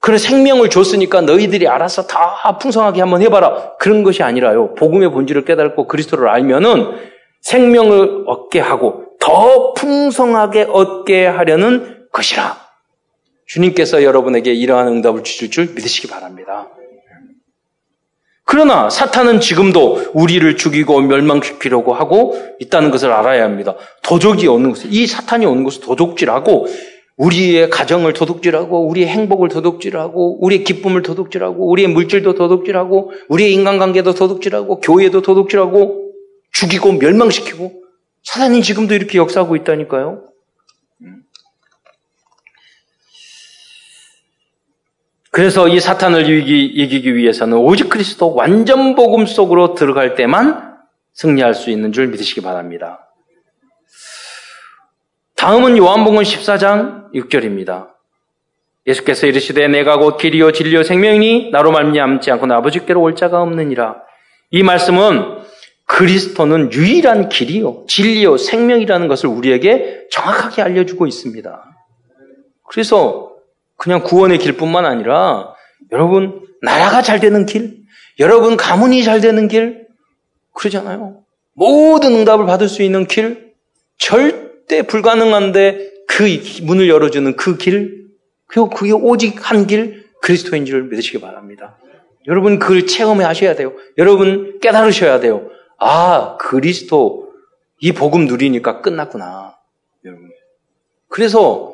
그래 0.00 0.18
생명을 0.18 0.70
줬으니까 0.70 1.22
너희들이 1.22 1.68
알아서 1.68 2.06
다 2.06 2.58
풍성하게 2.58 3.00
한번 3.00 3.22
해봐라. 3.22 3.76
그런 3.78 4.02
것이 4.02 4.22
아니라요. 4.22 4.74
복음의 4.74 5.10
본질을 5.10 5.44
깨닫고 5.44 5.88
그리스도를 5.88 6.28
알면은 6.28 6.98
생명을 7.42 8.24
얻게 8.26 8.60
하고 8.60 9.04
더 9.20 9.72
풍성하게 9.74 10.68
얻게 10.70 11.26
하려는 11.26 12.06
것이라. 12.12 12.58
주님께서 13.46 14.02
여러분에게 14.02 14.52
이러한 14.52 14.88
응답을 14.88 15.24
주실 15.24 15.50
줄 15.50 15.72
믿으시기 15.74 16.08
바랍니다. 16.08 16.68
그러나 18.50 18.90
사탄은 18.90 19.38
지금도 19.38 20.10
우리를 20.12 20.56
죽이고 20.56 21.02
멸망시키려고 21.02 21.94
하고 21.94 22.36
있다는 22.58 22.90
것을 22.90 23.12
알아야 23.12 23.44
합니다. 23.44 23.76
도적이 24.02 24.48
오는 24.48 24.70
것을, 24.70 24.92
이 24.92 25.06
사탄이 25.06 25.46
오는 25.46 25.62
것을 25.62 25.80
도둑질하고 25.82 26.66
우리의 27.16 27.70
가정을 27.70 28.12
도둑질하고 28.12 28.88
우리의 28.88 29.06
행복을 29.06 29.50
도둑질하고 29.50 30.44
우리의 30.44 30.64
기쁨을 30.64 31.02
도둑질하고 31.02 31.70
우리의 31.70 31.90
물질도 31.90 32.34
도둑질하고 32.34 33.12
우리의 33.28 33.52
인간관계도 33.52 34.14
도둑질하고 34.14 34.80
교회도 34.80 35.22
도둑질하고 35.22 36.10
죽이고 36.50 36.94
멸망시키고 36.94 37.72
사단이 38.24 38.64
지금도 38.64 38.96
이렇게 38.96 39.18
역사하고 39.18 39.54
있다니까요. 39.54 40.24
그래서 45.30 45.68
이 45.68 45.78
사탄을 45.78 46.28
이기기, 46.28 46.64
이기기 46.66 47.14
위해서는 47.14 47.56
오직 47.56 47.88
그리스도 47.88 48.34
완전 48.34 48.94
복음 48.94 49.26
속으로 49.26 49.74
들어갈 49.74 50.14
때만 50.14 50.74
승리할 51.12 51.54
수 51.54 51.70
있는 51.70 51.92
줄 51.92 52.08
믿으시기 52.08 52.40
바랍니다. 52.40 53.06
다음은 55.36 55.76
요한복음 55.78 56.20
14장 56.22 57.12
6절입니다. 57.14 57.88
예수께서 58.86 59.26
이르시되 59.26 59.68
내가 59.68 59.98
곧 59.98 60.16
길이요 60.16 60.52
진리요 60.52 60.82
생명이니 60.82 61.50
나로 61.50 61.70
말미암지 61.70 62.30
않고 62.32 62.52
아버지께로 62.52 63.00
올 63.00 63.14
자가 63.14 63.40
없느니라. 63.40 64.02
이 64.50 64.62
말씀은 64.62 65.38
그리스도는 65.86 66.72
유일한 66.72 67.28
길이요 67.28 67.84
진리요 67.88 68.36
생명이라는 68.36 69.08
것을 69.08 69.28
우리에게 69.28 70.06
정확하게 70.10 70.62
알려주고 70.62 71.06
있습니다. 71.06 71.64
그래서 72.68 73.29
그냥 73.80 74.02
구원의 74.02 74.36
길뿐만 74.40 74.84
아니라 74.84 75.54
여러분 75.90 76.46
나라가 76.60 77.00
잘 77.00 77.18
되는 77.18 77.46
길, 77.46 77.78
여러분 78.18 78.58
가문이 78.58 79.02
잘 79.02 79.22
되는 79.22 79.48
길 79.48 79.86
그러잖아요. 80.52 81.22
모든 81.54 82.14
응답을 82.14 82.44
받을 82.44 82.68
수 82.68 82.82
있는 82.82 83.06
길, 83.06 83.54
절대 83.96 84.82
불가능한데 84.82 85.92
그 86.06 86.24
문을 86.64 86.90
열어주는 86.90 87.36
그 87.36 87.56
길, 87.56 88.08
그리고 88.46 88.68
그게 88.68 88.92
오직 88.92 89.50
한 89.50 89.66
길, 89.66 90.04
그리스도인 90.20 90.66
줄 90.66 90.82
믿으시기 90.82 91.18
바랍니다. 91.18 91.78
여러분 92.26 92.58
그걸 92.58 92.86
체험해 92.86 93.24
하셔야 93.24 93.54
돼요. 93.54 93.72
여러분 93.96 94.60
깨달으셔야 94.60 95.20
돼요. 95.20 95.48
아, 95.78 96.36
그리스도 96.38 97.32
이 97.78 97.92
복음 97.92 98.26
누리니까 98.26 98.82
끝났구나. 98.82 99.56
여러분. 100.04 100.28
그래서 101.08 101.69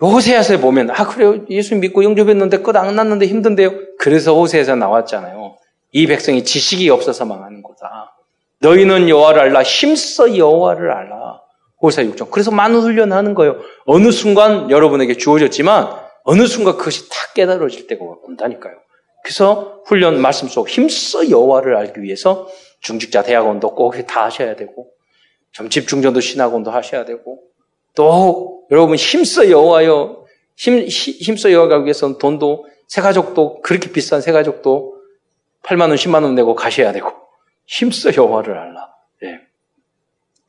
호세아서에 0.00 0.60
보면 0.60 0.90
아 0.90 1.06
그래요 1.08 1.44
예수 1.50 1.74
믿고 1.74 2.04
영접했는데 2.04 2.58
끝 2.58 2.76
안 2.76 2.94
났는데 2.94 3.26
힘든데요. 3.26 3.72
그래서 3.98 4.34
호세에서 4.34 4.76
나왔잖아요. 4.76 5.56
이 5.92 6.06
백성이 6.06 6.44
지식이 6.44 6.88
없어서 6.90 7.24
망하는 7.24 7.62
거다. 7.62 8.14
너희는 8.60 9.08
여호와를 9.08 9.40
알라 9.40 9.62
힘써 9.62 10.36
여호와를 10.36 10.90
알라. 10.92 11.40
호세 11.80 12.04
6장. 12.08 12.30
그래서 12.30 12.50
많은 12.50 12.80
훈련하는 12.80 13.34
거예요. 13.34 13.56
어느 13.86 14.10
순간 14.10 14.70
여러분에게 14.70 15.16
주어졌지만 15.16 15.88
어느 16.24 16.46
순간 16.46 16.76
그것이 16.76 17.08
다 17.08 17.16
깨달아질 17.34 17.86
때가 17.86 18.04
온다니까요. 18.24 18.74
그래서 19.24 19.82
훈련 19.86 20.20
말씀 20.20 20.48
속 20.48 20.68
힘써 20.68 21.28
여호와를 21.30 21.76
알기 21.76 22.02
위해서 22.02 22.48
중직자 22.80 23.22
대학원도 23.22 23.74
꼭 23.74 23.94
다 24.06 24.24
하셔야 24.26 24.54
되고 24.56 24.88
점 25.52 25.68
집 25.70 25.88
중전도 25.88 26.20
신학원도 26.20 26.70
하셔야 26.70 27.04
되고 27.04 27.40
또 27.98 28.62
여러분 28.70 28.94
힘써 28.94 29.50
여호와여 29.50 30.24
힘, 30.56 30.86
힘써 30.86 31.50
여호와가 31.50 31.78
위해서는 31.78 32.18
돈도 32.18 32.68
새 32.86 33.00
가족도 33.00 33.60
그렇게 33.60 33.90
비싼 33.90 34.20
새 34.20 34.30
가족도 34.30 34.94
8만 35.64 35.88
원, 35.88 35.96
10만 35.96 36.22
원 36.22 36.36
내고 36.36 36.54
가셔야 36.54 36.92
되고 36.92 37.10
힘써 37.66 38.14
여호와를 38.14 38.56
알라. 38.56 38.94
예. 39.24 39.40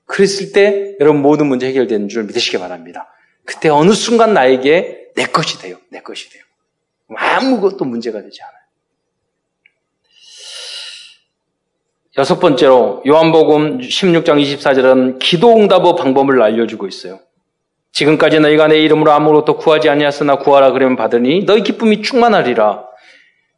그랬을 0.05 0.51
때 0.51 0.95
여러분 0.99 1.23
모든 1.23 1.47
문제 1.47 1.65
해결되는 1.65 2.07
줄 2.07 2.25
믿으시기 2.25 2.59
바랍니다. 2.59 3.12
그때 3.45 3.67
어느 3.69 3.93
순간 3.93 4.35
나에게 4.35 5.13
내 5.15 5.25
것이 5.25 5.59
돼요. 5.59 5.77
내 5.89 6.01
것이 6.01 6.29
돼요. 6.29 6.43
아무것도 7.15 7.83
문제가 7.83 8.21
되지 8.21 8.43
않아요. 8.43 8.59
여섯 12.19 12.39
번째로 12.39 13.01
요한복음 13.07 13.79
16장 13.79 14.39
24절은 14.39 15.17
기도 15.17 15.57
응답의 15.57 15.95
방법을 15.97 16.43
알려주고 16.43 16.88
있어요. 16.88 17.21
지금까지 17.99 18.39
너희가 18.39 18.67
내 18.67 18.79
이름으로 18.79 19.12
아무것도 19.12 19.57
구하지 19.57 19.89
아니하으나 19.89 20.38
구하라 20.38 20.71
그러면 20.71 20.95
받으니 20.95 21.45
너희 21.45 21.63
기쁨이 21.63 22.01
충만하리라. 22.01 22.85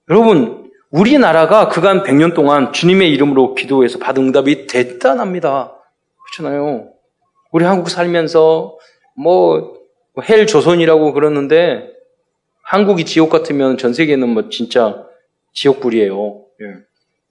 여러분 0.10 0.72
우리나라가 0.90 1.70
그간 1.70 2.04
100년 2.04 2.34
동안 2.34 2.74
주님의 2.74 3.12
이름으로 3.12 3.56
기도해서 3.56 4.00
받은 4.00 4.24
응답이 4.24 4.68
대단합니다. 4.68 5.74
그렇잖아요. 6.36 6.90
우리 7.52 7.66
한국 7.66 7.90
살면서 7.90 8.78
뭐 9.16 9.82
헬 10.20 10.46
조선이라고 10.46 11.14
그러는데 11.14 11.90
한국이 12.64 13.06
지옥 13.06 13.30
같으면 13.30 13.78
전 13.78 13.94
세계는 13.94 14.30
뭐 14.30 14.50
진짜 14.50 15.06
지옥불이에요. 15.54 16.46
예. 16.62 16.66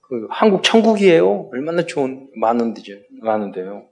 그 0.02 0.26
한국 0.30 0.62
천국이에요. 0.62 1.50
얼마나 1.52 1.84
좋은 1.84 2.28
많은데죠. 2.36 2.94
많은데요. 3.22 3.84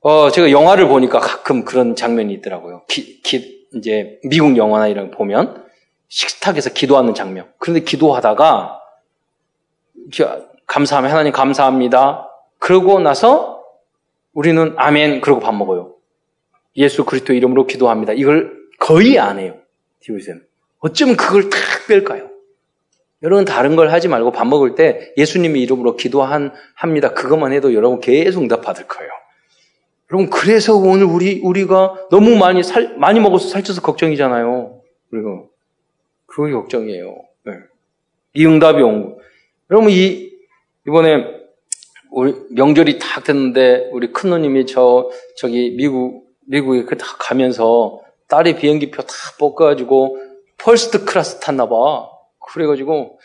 어, 0.00 0.30
제가 0.30 0.50
영화를 0.50 0.88
보니까 0.88 1.18
가끔 1.18 1.64
그런 1.64 1.94
장면이 1.94 2.32
있더라고요. 2.34 2.84
기, 2.88 3.20
기, 3.22 3.66
이제 3.74 4.18
미국 4.24 4.56
영화나 4.56 4.88
이런 4.88 5.10
거 5.10 5.18
보면 5.18 5.64
식탁에서 6.08 6.70
기도하는 6.70 7.14
장면. 7.14 7.52
그런데 7.58 7.80
기도하다가 7.84 8.80
감사하면 10.66 11.10
하나님 11.10 11.32
감사합니다. 11.32 12.28
그러고 12.58 12.98
나서 13.00 13.62
우리는 14.32 14.74
아멘 14.76 15.20
그러고 15.20 15.40
밥 15.40 15.54
먹어요. 15.54 15.94
예수 16.76 17.04
그리스도 17.04 17.32
이름으로 17.34 17.66
기도합니다. 17.66 18.12
이걸 18.14 18.52
거의 18.78 19.18
안 19.18 19.38
해요. 19.38 19.56
디오세는. 20.00 20.42
어쩌면 20.78 21.16
그걸 21.16 21.50
탁 21.50 21.60
뺄까요? 21.88 22.30
여러분 23.22 23.44
다른 23.44 23.76
걸 23.76 23.90
하지 23.90 24.08
말고 24.08 24.32
밥 24.32 24.46
먹을 24.46 24.74
때 24.74 25.12
예수님의 25.18 25.60
이름으로 25.62 25.96
기도합니다. 25.96 27.12
그것만 27.14 27.52
해도 27.52 27.74
여러분 27.74 28.00
계속 28.00 28.40
응답 28.40 28.62
받을 28.62 28.86
거예요. 28.88 29.10
여러분 30.10 30.28
그래서 30.28 30.74
오늘 30.74 31.04
우리 31.04 31.40
우리가 31.40 32.08
너무 32.10 32.36
많이 32.36 32.62
살 32.62 32.96
많이 32.96 33.20
먹어서 33.20 33.48
살쪄서 33.48 33.80
걱정이잖아요. 33.80 34.80
그리고 35.10 35.50
그게 36.26 36.52
걱정이에요. 36.52 37.16
네. 37.46 37.52
이 38.34 38.44
응답이 38.44 38.82
온 38.82 39.02
거. 39.04 39.18
여러분 39.70 39.90
이 39.90 40.30
이번에 40.86 41.24
우리 42.10 42.34
명절이 42.50 42.98
딱 42.98 43.22
됐는데 43.22 43.90
우리 43.92 44.12
큰 44.12 44.30
누님이 44.30 44.66
저 44.66 45.10
저기 45.36 45.70
미국 45.76 46.28
미국에 46.46 46.84
그딱 46.84 47.18
가면서 47.20 48.00
딸이 48.26 48.56
비행기표 48.56 49.02
다 49.02 49.14
뽑아가지고 49.38 50.18
펄스트 50.58 51.04
클래스 51.04 51.38
탔나 51.38 51.68
봐. 51.68 52.10
그래가지고 52.52 53.20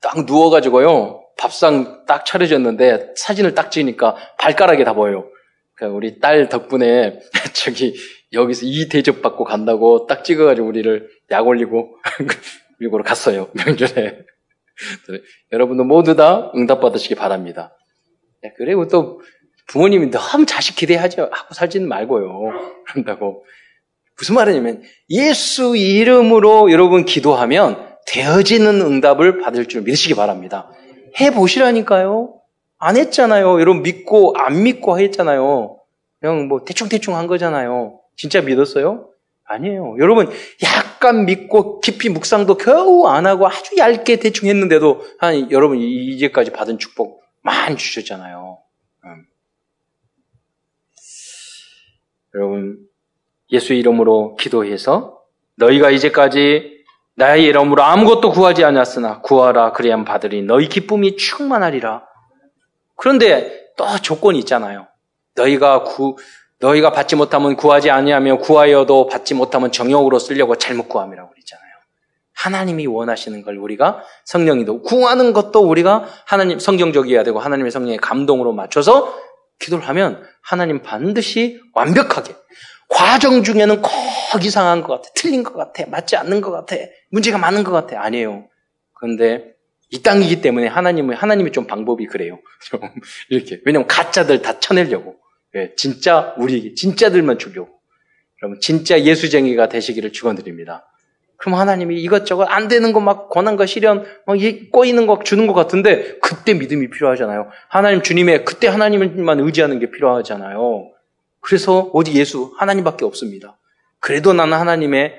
딱 0.00 0.24
누워가지고요. 0.24 1.22
밥상 1.38 2.04
딱 2.06 2.26
차려졌는데 2.26 3.14
사진을 3.16 3.54
딱 3.54 3.70
찍으니까 3.70 4.16
발가락이 4.38 4.82
다 4.82 4.94
보여요. 4.94 5.28
그러니까 5.78 5.96
우리 5.96 6.18
딸 6.18 6.48
덕분에 6.48 7.20
저기 7.54 7.94
여기서 8.32 8.62
이 8.64 8.88
대접 8.88 9.22
받고 9.22 9.44
간다고 9.44 10.06
딱 10.06 10.24
찍어가지고 10.24 10.66
우리를 10.66 11.08
약 11.30 11.46
올리고 11.46 11.96
미국으로 12.80 13.04
갔어요. 13.04 13.48
명절에. 13.54 14.18
여러분도 15.52 15.84
모두 15.84 16.14
다 16.16 16.52
응답 16.54 16.80
받으시기 16.80 17.14
바랍니다. 17.14 17.76
네, 18.42 18.52
그리고 18.56 18.86
또 18.88 19.20
부모님이 19.68 20.10
너무 20.10 20.46
자식 20.46 20.76
기대하지 20.76 21.20
하고 21.20 21.54
살지는 21.54 21.88
말고요. 21.88 22.50
그런다고. 22.86 23.44
무슨 24.16 24.34
말이냐면 24.34 24.82
예수 25.10 25.76
이름으로 25.76 26.72
여러분 26.72 27.04
기도하면 27.04 27.86
되어지는 28.06 28.80
응답을 28.80 29.40
받을 29.40 29.66
줄 29.66 29.82
믿으시기 29.82 30.14
바랍니다. 30.14 30.70
해 31.20 31.30
보시라니까요. 31.30 32.37
안 32.78 32.96
했잖아요. 32.96 33.60
여러분 33.60 33.82
믿고 33.82 34.34
안 34.36 34.62
믿고 34.62 34.98
했잖아요. 34.98 35.78
그냥 36.20 36.48
뭐 36.48 36.64
대충대충 36.64 37.16
한 37.16 37.26
거잖아요. 37.26 38.00
진짜 38.16 38.40
믿었어요? 38.40 39.08
아니에요. 39.44 39.96
여러분 39.98 40.28
약간 40.62 41.24
믿고 41.24 41.80
깊이 41.80 42.08
묵상도 42.08 42.56
겨우 42.56 43.06
안 43.06 43.26
하고 43.26 43.48
아주 43.48 43.76
얇게 43.76 44.16
대충 44.16 44.48
했는데도 44.48 45.04
한 45.18 45.50
여러분 45.50 45.78
이제까지 45.78 46.52
받은 46.52 46.78
축복 46.78 47.22
많이 47.42 47.76
주셨잖아요. 47.76 48.58
음. 49.04 49.26
여러분 52.34 52.78
예수 53.50 53.72
이름으로 53.72 54.36
기도해서 54.36 55.18
너희가 55.56 55.90
이제까지 55.90 56.78
나의 57.14 57.44
이름으로 57.44 57.82
아무것도 57.82 58.30
구하지 58.30 58.64
않았으나 58.64 59.22
구하라 59.22 59.72
그래야 59.72 60.04
받으리 60.04 60.42
너희 60.42 60.68
기쁨이 60.68 61.16
충만하리라. 61.16 62.07
그런데 62.98 63.70
또 63.76 63.86
조건이 64.02 64.38
있잖아요. 64.40 64.86
너희가 65.34 65.84
구 65.84 66.16
너희가 66.60 66.90
받지 66.90 67.16
못하면 67.16 67.56
구하지 67.56 67.90
아니하며 67.90 68.38
구하여도 68.38 69.06
받지 69.06 69.34
못하면 69.34 69.70
정욕으로 69.72 70.18
쓰려고 70.18 70.56
잘못 70.56 70.88
구함이라고 70.88 71.30
그랬잖아요. 71.30 71.68
하나님이 72.34 72.86
원하시는 72.86 73.42
걸 73.42 73.56
우리가 73.56 74.02
성령이도 74.24 74.82
구하는 74.82 75.32
것도 75.32 75.60
우리가 75.60 76.06
하나님 76.26 76.58
성경적이어야 76.58 77.22
되고 77.22 77.38
하나님의 77.38 77.70
성령의 77.70 77.98
감동으로 77.98 78.52
맞춰서 78.52 79.16
기도를 79.60 79.86
하면 79.88 80.24
하나님 80.42 80.82
반드시 80.82 81.60
완벽하게 81.74 82.34
과정 82.88 83.44
중에는 83.44 83.82
꼭 83.82 83.90
이상한 84.42 84.82
것 84.82 84.94
같아. 84.94 85.10
틀린 85.14 85.44
것 85.44 85.54
같아. 85.54 85.84
맞지 85.88 86.16
않는 86.16 86.40
것 86.40 86.50
같아. 86.50 86.76
문제가 87.10 87.38
많은 87.38 87.62
것 87.62 87.70
같아. 87.70 88.02
아니에요. 88.02 88.48
그런데 88.94 89.57
이 89.90 90.02
땅이기 90.02 90.40
때문에 90.40 90.66
하나님은, 90.66 91.16
하나님의 91.16 91.52
좀 91.52 91.66
방법이 91.66 92.06
그래요. 92.06 92.38
좀 92.68 92.80
이렇게. 93.30 93.60
왜냐면 93.64 93.86
가짜들 93.86 94.42
다 94.42 94.60
쳐내려고. 94.60 95.16
예, 95.54 95.72
진짜 95.76 96.34
우리, 96.38 96.74
진짜들만 96.74 97.38
주려고. 97.38 97.70
여러분, 98.42 98.60
진짜 98.60 99.00
예수쟁이가 99.00 99.68
되시기를 99.68 100.12
축원드립니다. 100.12 100.84
그럼 101.38 101.58
하나님이 101.58 102.02
이것저것 102.02 102.44
안 102.44 102.66
되는 102.68 102.92
거 102.92 103.00
막 103.00 103.30
권한과 103.30 103.66
시련, 103.66 104.04
막 104.26 104.36
꼬이는 104.72 105.06
거 105.06 105.20
주는 105.24 105.46
것 105.46 105.54
같은데 105.54 106.18
그때 106.20 106.52
믿음이 106.52 106.90
필요하잖아요. 106.90 107.48
하나님 107.68 108.02
주님의 108.02 108.44
그때 108.44 108.66
하나님만 108.66 109.40
의지하는 109.40 109.78
게 109.78 109.90
필요하잖아요. 109.90 110.90
그래서 111.40 111.90
오직 111.94 112.16
예수 112.16 112.52
하나님밖에 112.58 113.04
없습니다. 113.04 113.58
그래도 114.00 114.32
나는 114.32 114.58
하나님의 114.58 115.14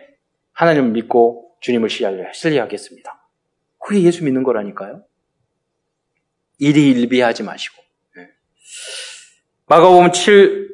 하나님을 0.53 0.89
믿고 0.91 1.51
주님을 1.61 1.89
신뢰하겠습니다. 1.89 3.18
그게 3.89 4.03
예수 4.03 4.23
믿는 4.23 4.43
거라니까요. 4.43 5.01
일희일비하지 6.59 7.41
마시고. 7.41 7.81
네. 8.15 8.27
마가복음 9.65 10.11
7 10.11 10.69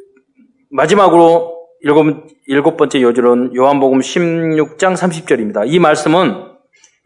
마지막으로 0.70 1.66
일곱, 1.80 2.28
일곱 2.46 2.76
번째 2.76 3.02
요절은 3.02 3.56
요한복음 3.56 4.00
16장 4.00 4.98
30절입니다. 4.98 5.64
이 5.66 5.80
말씀은 5.80 6.44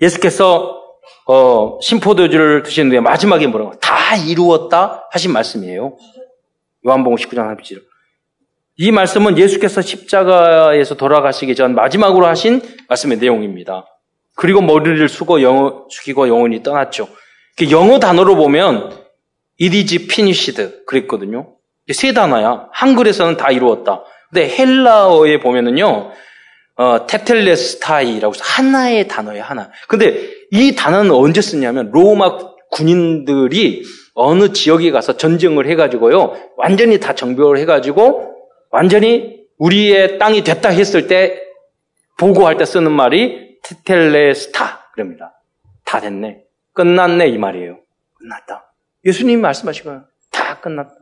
예수께서 0.01 0.82
어, 1.28 1.80
심포도주를 1.80 2.64
드시는데 2.64 3.01
마지막에 3.01 3.45
뭐라고 3.45 3.78
다 3.80 4.16
이루었다 4.16 5.07
하신 5.12 5.32
말씀이에요. 5.32 5.95
요한복음 6.88 7.18
19장 7.18 7.55
30절. 7.55 7.84
이 8.78 8.91
말씀은 8.91 9.38
예수께서 9.38 9.84
십자가에서 9.84 10.95
돌아가시기 10.95 11.53
전 11.53 11.76
마지막으로 11.76 12.26
하신 12.26 12.62
말씀의 12.88 13.20
내용입니다. 13.20 13.86
그리고 14.39 14.61
머리를 14.61 15.09
숙어 15.09 15.41
영어, 15.41 15.85
숙이고 15.89 16.29
영원히 16.29 16.63
떠났죠. 16.63 17.09
그 17.57 17.69
영어 17.71 17.99
단어로 17.99 18.37
보면 18.37 18.97
is 19.59 19.95
finished 19.95 20.85
그랬거든요. 20.87 21.55
세 21.91 22.13
단어야. 22.13 22.69
한글에서는 22.71 23.35
다 23.35 23.51
이루었다. 23.51 24.05
근데 24.31 24.47
헬라어에 24.47 25.41
보면은요, 25.41 26.11
어, 26.77 27.05
테텔레스타이라고 27.05 28.33
해서 28.33 28.41
하나의 28.45 29.09
단어예요, 29.09 29.43
하나. 29.43 29.71
근데 29.89 30.29
이 30.51 30.73
단어는 30.73 31.11
언제 31.11 31.41
쓰냐면 31.41 31.89
로마 31.91 32.37
군인들이 32.71 33.83
어느 34.13 34.53
지역에 34.53 34.91
가서 34.91 35.17
전쟁을 35.17 35.67
해가지고요, 35.67 36.35
완전히 36.55 36.97
다 37.01 37.13
정벽을 37.13 37.57
해가지고 37.57 38.35
완전히 38.71 39.35
우리의 39.57 40.17
땅이 40.17 40.45
됐다 40.45 40.69
했을 40.69 41.07
때 41.07 41.41
보고할 42.17 42.55
때 42.55 42.63
쓰는 42.63 42.93
말이 42.93 43.49
테텔레스타 43.64 44.91
그럽니다. 44.93 45.34
다 45.86 45.99
됐네. 45.99 46.43
끝났네 46.74 47.28
이 47.28 47.38
말이에요. 47.38 47.80
끝났다. 48.16 48.74
예수님이 49.05 49.41
말씀하시고 49.41 50.01
다 50.32 50.60
끝났다. 50.60 50.95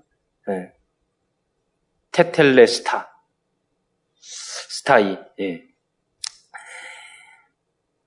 네. 0.48 0.72
테텔레스타. 2.12 3.12
스타이. 4.20 5.18
예. 5.40 5.64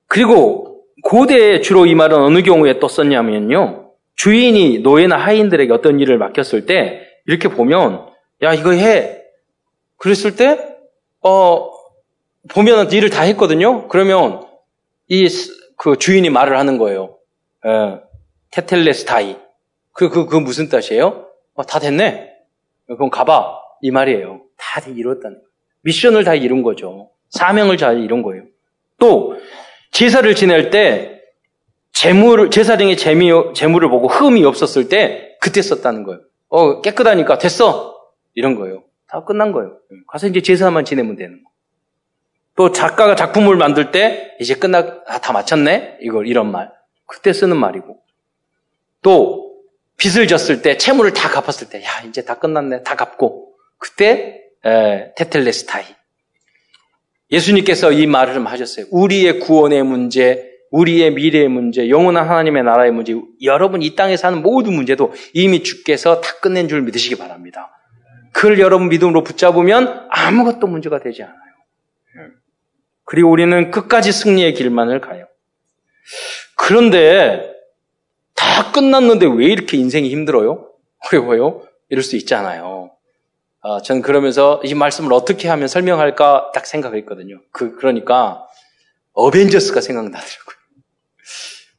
그리고 0.07 0.85
고대에 1.03 1.61
주로 1.61 1.87
이 1.87 1.95
말은 1.95 2.17
어느 2.19 2.43
경우에 2.43 2.79
또 2.79 2.89
썼냐면요. 2.89 3.95
주인이 4.17 4.81
노예나 4.81 5.17
하인들에게 5.17 5.73
어떤 5.73 6.01
일을 6.01 6.19
맡겼을 6.19 6.67
때 6.67 7.07
이렇게 7.27 7.49
보면 7.49 8.11
야 8.43 8.53
이거 8.55 8.73
해. 8.73 9.23
그랬을 9.97 10.37
때 10.37 10.59
어, 11.23 11.71
보면 12.49 12.91
일을 12.91 13.11
다 13.11 13.23
했거든요. 13.23 13.89
그러면 13.89 14.43
이 15.09 15.29
그 15.83 15.97
주인이 15.97 16.29
말을 16.29 16.59
하는 16.59 16.77
거예요. 16.77 17.17
예, 17.67 18.01
테텔레스타이. 18.51 19.39
그, 19.95 20.11
그, 20.11 20.27
그 20.27 20.37
무슨 20.37 20.69
뜻이에요? 20.69 21.27
어, 21.55 21.65
다 21.65 21.79
됐네. 21.79 22.35
그럼 22.87 23.09
가봐. 23.09 23.59
이 23.81 23.91
말이에요. 23.91 24.43
다 24.59 24.83
이뤘다는 24.87 25.37
거예요. 25.39 25.49
미션을 25.81 26.25
다 26.25 26.35
이룬 26.35 26.63
거죠. 26.63 27.09
사명을 27.31 27.79
잘 27.79 27.99
이룬 28.01 28.23
거예요. 28.23 28.43
또 28.99 29.37
제사를 29.91 30.35
지낼 30.35 30.69
때 30.69 31.23
재물을 31.93 32.51
제사장의 32.51 32.99
재미 32.99 33.31
재물을 33.55 33.89
보고 33.89 34.07
흠이 34.07 34.45
없었을 34.45 34.91
때 34.91 35.35
그때 35.41 35.63
썼다는 35.63 36.03
거예요. 36.03 36.21
어 36.49 36.83
깨끗하니까 36.83 37.39
됐어 37.39 37.99
이런 38.35 38.55
거예요. 38.55 38.83
다 39.09 39.25
끝난 39.25 39.53
거예요. 39.53 39.79
가서 40.09 40.27
이제 40.27 40.43
제사만 40.43 40.85
지내면 40.85 41.17
되는 41.17 41.43
거. 41.43 41.51
또 42.57 42.73
작가가 42.73 43.15
작품을 43.15 43.57
만들 43.57 43.91
때 43.91 44.37
이제 44.41 44.55
끝나 44.55 45.01
아, 45.07 45.19
다 45.19 45.33
마쳤네 45.33 45.99
이걸 46.03 46.27
이런 46.27 46.51
말 46.51 46.71
그때 47.07 47.33
쓰는 47.33 47.57
말이고 47.57 47.99
또 49.03 49.57
빚을 49.97 50.27
졌을 50.29 50.63
때 50.63 50.77
채무를 50.77 51.13
다 51.13 51.29
갚았을 51.29 51.69
때 51.69 51.83
야 51.83 51.89
이제 52.09 52.25
다 52.25 52.39
끝났네 52.39 52.83
다 52.83 52.97
갚고 52.97 53.55
그때 53.79 54.41
에, 54.65 55.13
테텔레스타이. 55.17 55.85
예수님께서 57.31 57.93
이 57.93 58.07
말을 58.07 58.35
좀 58.35 58.47
하셨어요. 58.47 58.87
우리의 58.91 59.41
구원의 59.41 59.83
문제, 59.85 60.51
우리의 60.71 61.13
미래의 61.13 61.49
문제, 61.49 61.89
영원한 61.89 62.29
하나님의 62.29 62.65
나라의 62.65 62.93
문제, 62.93 63.15
여러분 63.43 63.83
이 63.83 63.95
땅에 63.95 64.17
사는 64.17 64.43
모든 64.43 64.75
문제도 64.75 65.13
이미 65.33 65.63
주께서 65.63 66.21
다 66.21 66.33
끝낸 66.41 66.69
줄 66.69 66.83
믿으시기 66.83 67.17
바랍니다. 67.17 67.71
그걸 68.33 68.59
여러분 68.61 68.89
믿음으로 68.89 69.23
붙잡으면 69.23 70.07
아무것도 70.11 70.67
문제가 70.67 71.01
되지 71.01 71.23
않아요. 71.23 71.39
그리고 73.11 73.29
우리는 73.29 73.73
끝까지 73.73 74.13
승리의 74.13 74.55
길만을 74.55 75.01
가요. 75.01 75.27
그런데 76.55 77.53
다 78.37 78.71
끝났는데 78.71 79.27
왜 79.27 79.47
이렇게 79.47 79.77
인생이 79.77 80.09
힘들어요? 80.11 80.71
어려워요? 81.09 81.67
이럴 81.89 82.05
수 82.05 82.15
있잖아요. 82.15 82.93
어, 83.63 83.83
저는 83.83 84.03
그러면서 84.03 84.61
이 84.63 84.75
말씀을 84.75 85.13
어떻게 85.13 85.49
하면 85.49 85.67
설명할까 85.67 86.53
딱 86.55 86.67
생각했거든요. 86.67 87.41
그, 87.51 87.75
그러니까 87.75 88.47
어벤져스가 89.15 89.81
생각나더라고요. 89.81 90.57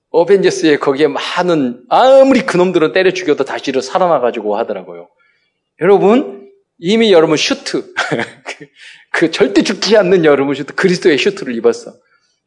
어벤져스에 0.09 0.79
거기에 0.79 1.07
많은 1.07 1.85
아무리 1.87 2.41
그놈들은 2.45 2.91
때려 2.91 3.13
죽여도 3.13 3.45
다시를 3.45 3.81
살아나가지고 3.81 4.57
하더라고요. 4.57 5.07
여러분 5.79 6.51
이미 6.77 7.13
여러분 7.13 7.37
슈트 7.37 7.93
그, 9.11 9.27
그, 9.27 9.31
절대 9.31 9.61
죽지 9.61 9.97
않는 9.97 10.25
여러분 10.25 10.55
슈트 10.55 10.73
그리스도의 10.75 11.17
슈트를 11.17 11.55
입었어. 11.55 11.93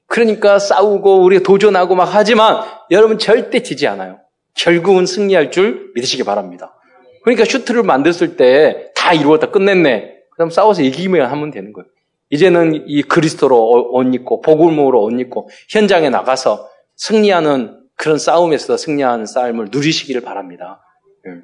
그러니까 0.07 0.59
싸우고 0.59 1.23
우리가 1.23 1.43
도전하고 1.43 1.95
막 1.95 2.09
하지만 2.13 2.65
여러분 2.91 3.19
절대 3.19 3.63
지지 3.63 3.87
않아요. 3.87 4.19
결국은 4.55 5.07
승리할 5.07 5.51
줄 5.51 5.93
믿으시기 5.95 6.25
바랍니다. 6.25 6.75
그러니까 7.23 7.45
슈트를 7.45 7.83
만들었을 7.83 8.37
때 8.37 8.91
다 9.05 9.13
이루었다 9.13 9.51
끝냈네. 9.51 10.15
그럼 10.31 10.49
싸워서 10.49 10.81
이기면 10.81 11.31
하면 11.31 11.51
되는 11.51 11.75
거예요. 11.75 11.87
이제는 12.31 12.85
이 12.89 13.03
그리스도로 13.03 13.93
옷 13.93 14.15
입고 14.15 14.41
복음으로 14.41 15.05
옷 15.05 15.21
입고 15.21 15.51
현장에 15.69 16.09
나가서 16.09 16.71
승리하는 16.97 17.83
그런 17.97 18.19
싸움에서 18.19 18.79
승리하는 18.79 19.27
삶을 19.27 19.69
누리시기를 19.71 20.23
바랍니다. 20.23 20.81
예. 21.27 21.43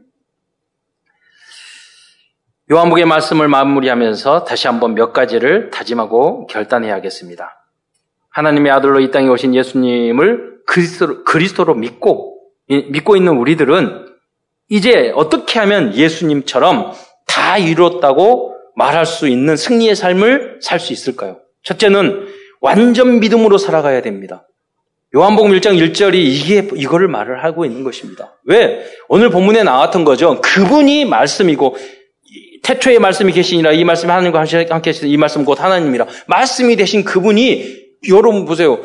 요한복의 2.72 3.04
말씀을 3.04 3.48
마무리하면서 3.48 4.44
다시 4.44 4.68
한번 4.68 4.94
몇 4.94 5.12
가지를 5.12 5.70
다짐하고 5.70 6.46
결단해야겠습니다. 6.46 7.66
하나님의 8.30 8.70
아들로 8.70 9.00
이 9.00 9.10
땅에 9.10 9.28
오신 9.28 9.56
예수님을 9.56 10.60
그리스도로, 10.66 11.24
그리스도로 11.24 11.74
믿고 11.74 12.38
믿고 12.68 13.16
있는 13.16 13.38
우리들은 13.38 14.06
이제 14.68 15.12
어떻게 15.16 15.58
하면 15.58 15.96
예수님처럼 15.96 16.92
다 17.26 17.58
이뤘다고 17.58 18.54
말할 18.76 19.04
수 19.04 19.26
있는 19.26 19.56
승리의 19.56 19.96
삶을 19.96 20.60
살 20.62 20.78
수 20.78 20.92
있을까요? 20.92 21.38
첫째는 21.64 22.28
완전 22.60 23.18
믿음으로 23.18 23.58
살아가야 23.58 24.00
됩니다. 24.00 24.46
요한복음 25.16 25.50
1장 25.58 25.76
1절이 25.76 26.14
이게 26.14 26.68
이거를 26.76 27.08
말을 27.08 27.42
하고 27.42 27.64
있는 27.64 27.82
것입니다. 27.82 28.36
왜? 28.44 28.86
오늘 29.08 29.30
본문에 29.30 29.64
나왔던 29.64 30.04
거죠. 30.04 30.40
그분이 30.40 31.06
말씀이고 31.06 31.76
태초의 32.62 32.98
말씀이 32.98 33.32
계시니라 33.32 33.72
이 33.72 33.84
말씀이 33.84 34.10
하나님과 34.10 34.38
함께 34.40 34.90
하시는 34.90 35.08
이 35.08 35.16
말씀 35.16 35.44
곧 35.44 35.60
하나님이라 35.60 36.06
말씀이 36.26 36.76
되신 36.76 37.04
그분이 37.04 37.80
여러분 38.08 38.44
보세요. 38.44 38.80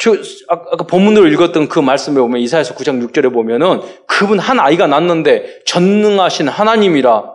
저, 0.00 0.14
아까 0.48 0.84
본문으로 0.86 1.26
읽었던 1.26 1.68
그 1.68 1.80
말씀에 1.80 2.20
보면 2.20 2.40
이사에서 2.40 2.74
9장 2.74 3.04
6절에 3.08 3.32
보면은 3.32 3.80
그분 4.06 4.38
한 4.38 4.60
아이가 4.60 4.86
낳는데 4.86 5.62
전능하신 5.66 6.48
하나님이라 6.48 7.34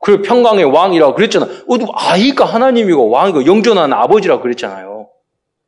그리고 0.00 0.22
평강의 0.22 0.64
왕이라고 0.64 1.14
그랬잖아. 1.14 1.46
어, 1.46 1.76
아이가 1.94 2.44
하나님이고 2.44 3.10
왕이고 3.10 3.46
영존한 3.46 3.92
아버지라고 3.92 4.42
그랬잖아요. 4.42 5.08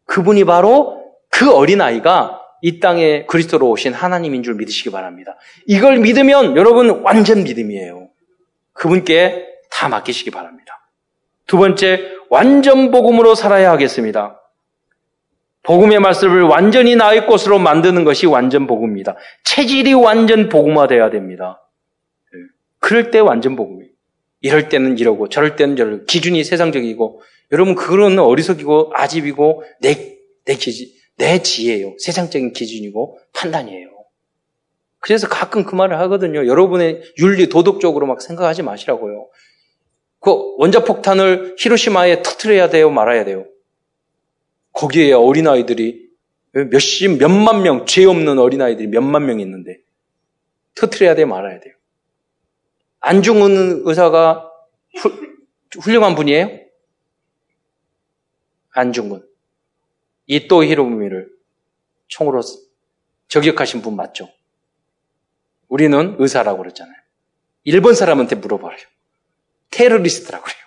그분이 0.06 0.44
바로 0.44 1.02
그 1.30 1.52
어린 1.52 1.80
아이가 1.80 2.40
이 2.62 2.80
땅에 2.80 3.26
그리스도로 3.26 3.68
오신 3.70 3.92
하나님인 3.92 4.42
줄 4.42 4.54
믿으시기 4.54 4.90
바랍니다. 4.90 5.36
이걸 5.66 5.98
믿으면 5.98 6.56
여러분 6.56 7.02
완전 7.02 7.44
믿음이에요. 7.44 8.08
그분께 8.76 9.46
다 9.70 9.88
맡기시기 9.88 10.30
바랍니다. 10.30 10.90
두 11.46 11.58
번째, 11.58 12.00
완전 12.30 12.90
복음으로 12.90 13.34
살아야 13.34 13.70
하겠습니다. 13.72 14.40
복음의 15.62 15.98
말씀을 16.00 16.42
완전히 16.42 16.94
나의 16.96 17.26
것으로 17.26 17.58
만드는 17.58 18.04
것이 18.04 18.26
완전 18.26 18.66
복음입니다. 18.66 19.16
체질이 19.44 19.94
완전 19.94 20.48
복음화돼야 20.48 21.10
됩니다. 21.10 21.60
예. 22.34 22.38
그럴 22.78 23.10
때 23.10 23.18
완전 23.18 23.56
복음이에요. 23.56 23.90
이럴 24.40 24.68
때는 24.68 24.98
이러고 24.98 25.28
저럴 25.28 25.56
때는 25.56 25.76
저럴 25.76 26.06
기준이 26.06 26.44
세상적이고 26.44 27.20
여러분 27.52 27.74
그거는 27.74 28.18
어리석이고 28.18 28.92
아집이고 28.94 29.64
내 29.80 30.16
내 30.46 30.54
기준, 30.54 30.86
내 31.16 31.42
지혜예요. 31.42 31.96
세상적인 31.98 32.52
기준이고 32.52 33.18
판단이에요. 33.34 33.88
그래서 35.06 35.28
가끔 35.28 35.62
그 35.62 35.76
말을 35.76 36.00
하거든요. 36.00 36.48
여러분의 36.48 37.00
윤리, 37.20 37.48
도덕적으로 37.48 38.08
막 38.08 38.20
생각하지 38.20 38.64
마시라고요. 38.64 39.28
그 40.18 40.56
원자폭탄을 40.58 41.54
히로시마에 41.60 42.24
터트려야 42.24 42.70
돼요? 42.70 42.90
말아야 42.90 43.24
돼요? 43.24 43.46
거기에 44.72 45.12
어린아이들이 45.12 46.08
몇십, 46.72 47.18
몇만 47.18 47.62
명, 47.62 47.86
죄 47.86 48.04
없는 48.04 48.40
어린아이들이 48.40 48.88
몇만 48.88 49.26
명 49.26 49.38
있는데 49.38 49.78
터트려야 50.74 51.14
돼요? 51.14 51.28
말아야 51.28 51.60
돼요? 51.60 51.74
안중근 52.98 53.82
의사가 53.84 54.50
후, 54.96 55.12
훌륭한 55.82 56.16
분이에요? 56.16 56.50
안중근. 58.72 59.24
이또 60.26 60.64
히로부미를 60.64 61.30
총으로 62.08 62.42
저격하신 63.28 63.82
분 63.82 63.94
맞죠? 63.94 64.28
우리는 65.68 66.16
의사라고 66.18 66.58
그랬잖아요. 66.58 66.96
일본 67.64 67.94
사람한테 67.94 68.36
물어봐요. 68.36 68.76
테러리스트라고 69.70 70.44
그래요. 70.44 70.58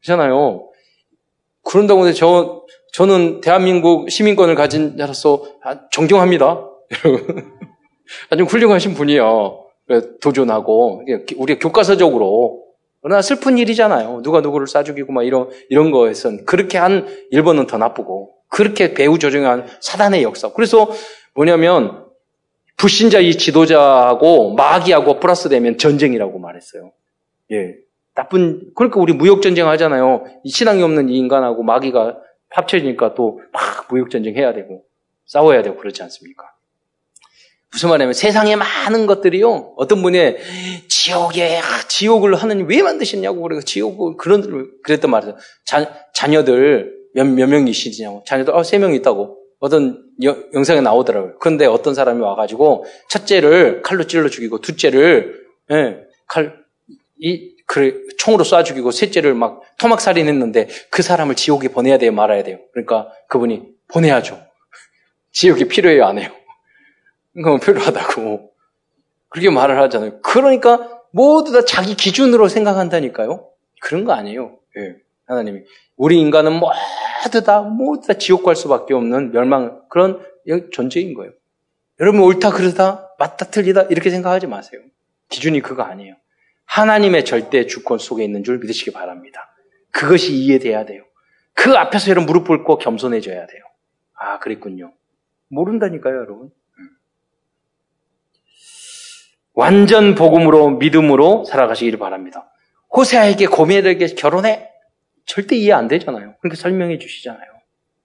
그렇잖아요. 0.00 0.70
그런다고 1.62 2.06
해서 2.06 2.16
저, 2.18 2.64
저는 2.92 3.40
대한민국 3.40 4.10
시민권을 4.10 4.54
가진 4.54 4.96
자로서 4.96 5.44
아, 5.62 5.88
존경합니다. 5.90 6.66
아주 8.30 8.44
훌륭하신 8.44 8.94
분이야. 8.94 9.22
도전하고, 10.20 11.04
우리 11.36 11.58
교과서적으로. 11.58 12.64
그러나 13.02 13.22
슬픈 13.22 13.58
일이잖아요. 13.58 14.22
누가 14.22 14.40
누구를 14.40 14.66
싸죽이고 14.66 15.12
막 15.12 15.24
이런, 15.24 15.48
이런 15.68 15.90
거에선. 15.90 16.44
그렇게 16.44 16.78
한 16.78 17.06
일본은 17.30 17.66
더 17.66 17.78
나쁘고. 17.78 18.34
그렇게 18.48 18.94
배후 18.94 19.18
조정한 19.18 19.66
사단의 19.80 20.22
역사. 20.22 20.52
그래서 20.52 20.90
뭐냐면, 21.34 22.09
불신자 22.80 23.20
이 23.20 23.36
지도자하고 23.36 24.54
마귀하고 24.54 25.20
플러스 25.20 25.50
되면 25.50 25.76
전쟁이라고 25.76 26.38
말했어요. 26.38 26.92
예. 27.52 27.74
나쁜, 28.14 28.72
그러니까 28.74 29.00
우리 29.00 29.12
무역전쟁 29.12 29.68
하잖아요. 29.68 30.24
신앙이 30.46 30.82
없는 30.82 31.10
이 31.10 31.16
인간하고 31.18 31.62
마귀가 31.62 32.16
합쳐지니까 32.48 33.14
또 33.14 33.38
막 33.52 33.86
무역전쟁 33.90 34.34
해야 34.36 34.54
되고, 34.54 34.82
싸워야 35.26 35.62
되고 35.62 35.76
그렇지 35.76 36.02
않습니까? 36.04 36.44
무슨 37.70 37.90
말이냐면 37.90 38.14
세상에 38.14 38.56
많은 38.56 39.06
것들이요. 39.06 39.74
어떤 39.76 40.00
분이 40.02 40.36
지옥에 40.88 41.58
아, 41.58 41.62
지옥을 41.86 42.34
하느님 42.34 42.66
왜 42.66 42.82
만드셨냐고 42.82 43.42
그래서 43.42 43.62
지옥을 43.62 44.16
그런 44.16 44.70
그랬단 44.82 45.10
말이에요. 45.10 45.36
자, 45.66 45.92
자녀들 46.14 46.94
몇, 47.14 47.24
몇 47.26 47.46
명이시냐고. 47.46 48.24
자녀들 48.26 48.54
어, 48.54 48.62
세 48.64 48.78
명 48.78 48.94
있다고. 48.94 49.36
어떤 49.60 50.02
여, 50.24 50.36
영상에 50.54 50.80
나오더라고요. 50.80 51.38
그런데 51.38 51.66
어떤 51.66 51.94
사람이 51.94 52.20
와가지고 52.20 52.86
첫째를 53.08 53.82
칼로 53.82 54.04
찔러 54.04 54.28
죽이고 54.28 54.60
둘째를 54.60 55.38
예, 55.70 55.98
칼, 56.26 56.58
이, 57.18 57.54
그래, 57.66 57.94
총으로 58.18 58.42
쏴 58.42 58.64
죽이고 58.64 58.90
셋째를 58.90 59.34
막 59.34 59.62
토막살인했는데 59.78 60.68
그 60.90 61.02
사람을 61.02 61.36
지옥에 61.36 61.68
보내야 61.68 61.98
돼요, 61.98 62.10
말아야 62.10 62.42
돼요. 62.42 62.58
그러니까 62.72 63.12
그분이 63.28 63.68
보내야죠. 63.88 64.40
지옥이 65.32 65.68
필요해요, 65.68 66.04
안 66.04 66.18
해요? 66.18 66.30
그건 67.34 67.60
필요하다고. 67.60 68.50
그렇게 69.28 69.50
말을 69.50 69.78
하잖아요. 69.82 70.20
그러니까 70.22 71.00
모두 71.12 71.52
다 71.52 71.64
자기 71.64 71.94
기준으로 71.94 72.48
생각한다니까요. 72.48 73.48
그런 73.80 74.04
거 74.04 74.12
아니에요. 74.12 74.58
예. 74.78 74.96
하나님이. 75.26 75.60
우리 75.96 76.18
인간은 76.18 76.52
모두 77.24 77.42
다, 77.44 77.60
모두 77.60 78.06
다 78.06 78.14
지옥 78.14 78.44
갈 78.44 78.56
수밖에 78.56 78.94
없는 78.94 79.32
멸망, 79.32 79.82
그런 79.88 80.20
존재인 80.72 81.14
거예요. 81.14 81.32
여러분, 82.00 82.20
옳다, 82.22 82.50
그러다, 82.50 83.14
맞다, 83.18 83.46
틀리다, 83.46 83.82
이렇게 83.82 84.10
생각하지 84.10 84.46
마세요. 84.46 84.80
기준이 85.28 85.60
그거 85.60 85.82
아니에요. 85.82 86.14
하나님의 86.64 87.24
절대 87.24 87.66
주권 87.66 87.98
속에 87.98 88.24
있는 88.24 88.42
줄 88.42 88.58
믿으시기 88.58 88.92
바랍니다. 88.92 89.54
그것이 89.90 90.34
이해돼야 90.34 90.84
돼요. 90.84 91.04
그 91.54 91.72
앞에서 91.72 92.10
여러분 92.10 92.26
무릎 92.26 92.46
꿇고 92.46 92.78
겸손해져야 92.78 93.46
돼요. 93.46 93.62
아, 94.14 94.38
그랬군요. 94.38 94.92
모른다니까요, 95.48 96.14
여러분. 96.14 96.50
완전 99.52 100.14
복음으로 100.14 100.70
믿음으로 100.70 101.44
살아가시기를 101.44 101.98
바랍니다. 101.98 102.50
호세아에게 102.96 103.46
고멜에게 103.46 104.06
결혼해? 104.14 104.69
절대 105.30 105.54
이해 105.54 105.72
안 105.72 105.86
되잖아요. 105.86 106.34
그렇게 106.40 106.56
설명해 106.56 106.98
주시잖아요. 106.98 107.48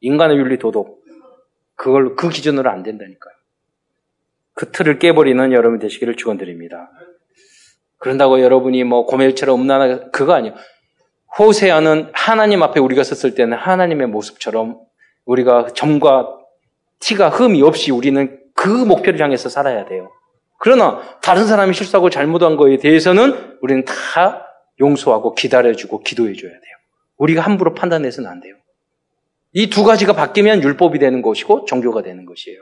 인간의 0.02 0.38
윤리 0.38 0.60
도덕 0.60 1.00
그걸 1.74 2.16
그 2.16 2.30
기준으로 2.30 2.70
안 2.70 2.84
된다니까요. 2.84 3.34
그 4.54 4.72
틀을 4.72 5.00
깨버리는 5.00 5.52
여러분 5.52 5.80
되시기를 5.80 6.18
축원드립니다. 6.18 6.92
그런다고 7.98 8.42
여러분이 8.42 8.84
뭐 8.84 9.08
고멜처럼 9.08 9.60
음란하 9.60 10.12
그거 10.12 10.34
아니에요. 10.34 10.54
호세아는 11.40 12.12
하나님 12.14 12.62
앞에 12.62 12.80
우리가 12.80 13.04
섰을 13.04 13.34
때는 13.34 13.58
하나님의 13.58 14.06
모습처럼 14.08 14.80
우리가 15.26 15.70
점과 15.74 16.38
티가 17.00 17.30
흠이 17.30 17.64
없이 17.64 17.92
우리는 17.92 18.40
그 18.54 18.70
목표를 18.70 19.20
향해서 19.20 19.50
살아야 19.50 19.86
돼요. 19.86 20.12
그러나 20.60 21.02
다른 21.24 21.48
사람이 21.48 21.74
실수하고 21.74 22.12
잘못한 22.12 22.56
거에 22.56 22.78
대해서는 22.78 23.58
우리는 23.62 23.84
다 23.84 24.46
용서하고 24.80 25.34
기다려주고 25.34 26.02
기도해줘야 26.02 26.52
돼요. 26.52 26.75
우리가 27.18 27.42
함부로 27.42 27.74
판단해서는 27.74 28.30
안 28.30 28.42
돼요. 28.42 28.56
이 29.54 29.70
두 29.70 29.84
가지가 29.84 30.14
바뀌면 30.14 30.64
율법이 30.64 31.00
되는 31.00 31.22
것이고 31.22 31.66
종교가 31.66 32.02
되는 32.02 32.26
것이에요. 32.26 32.60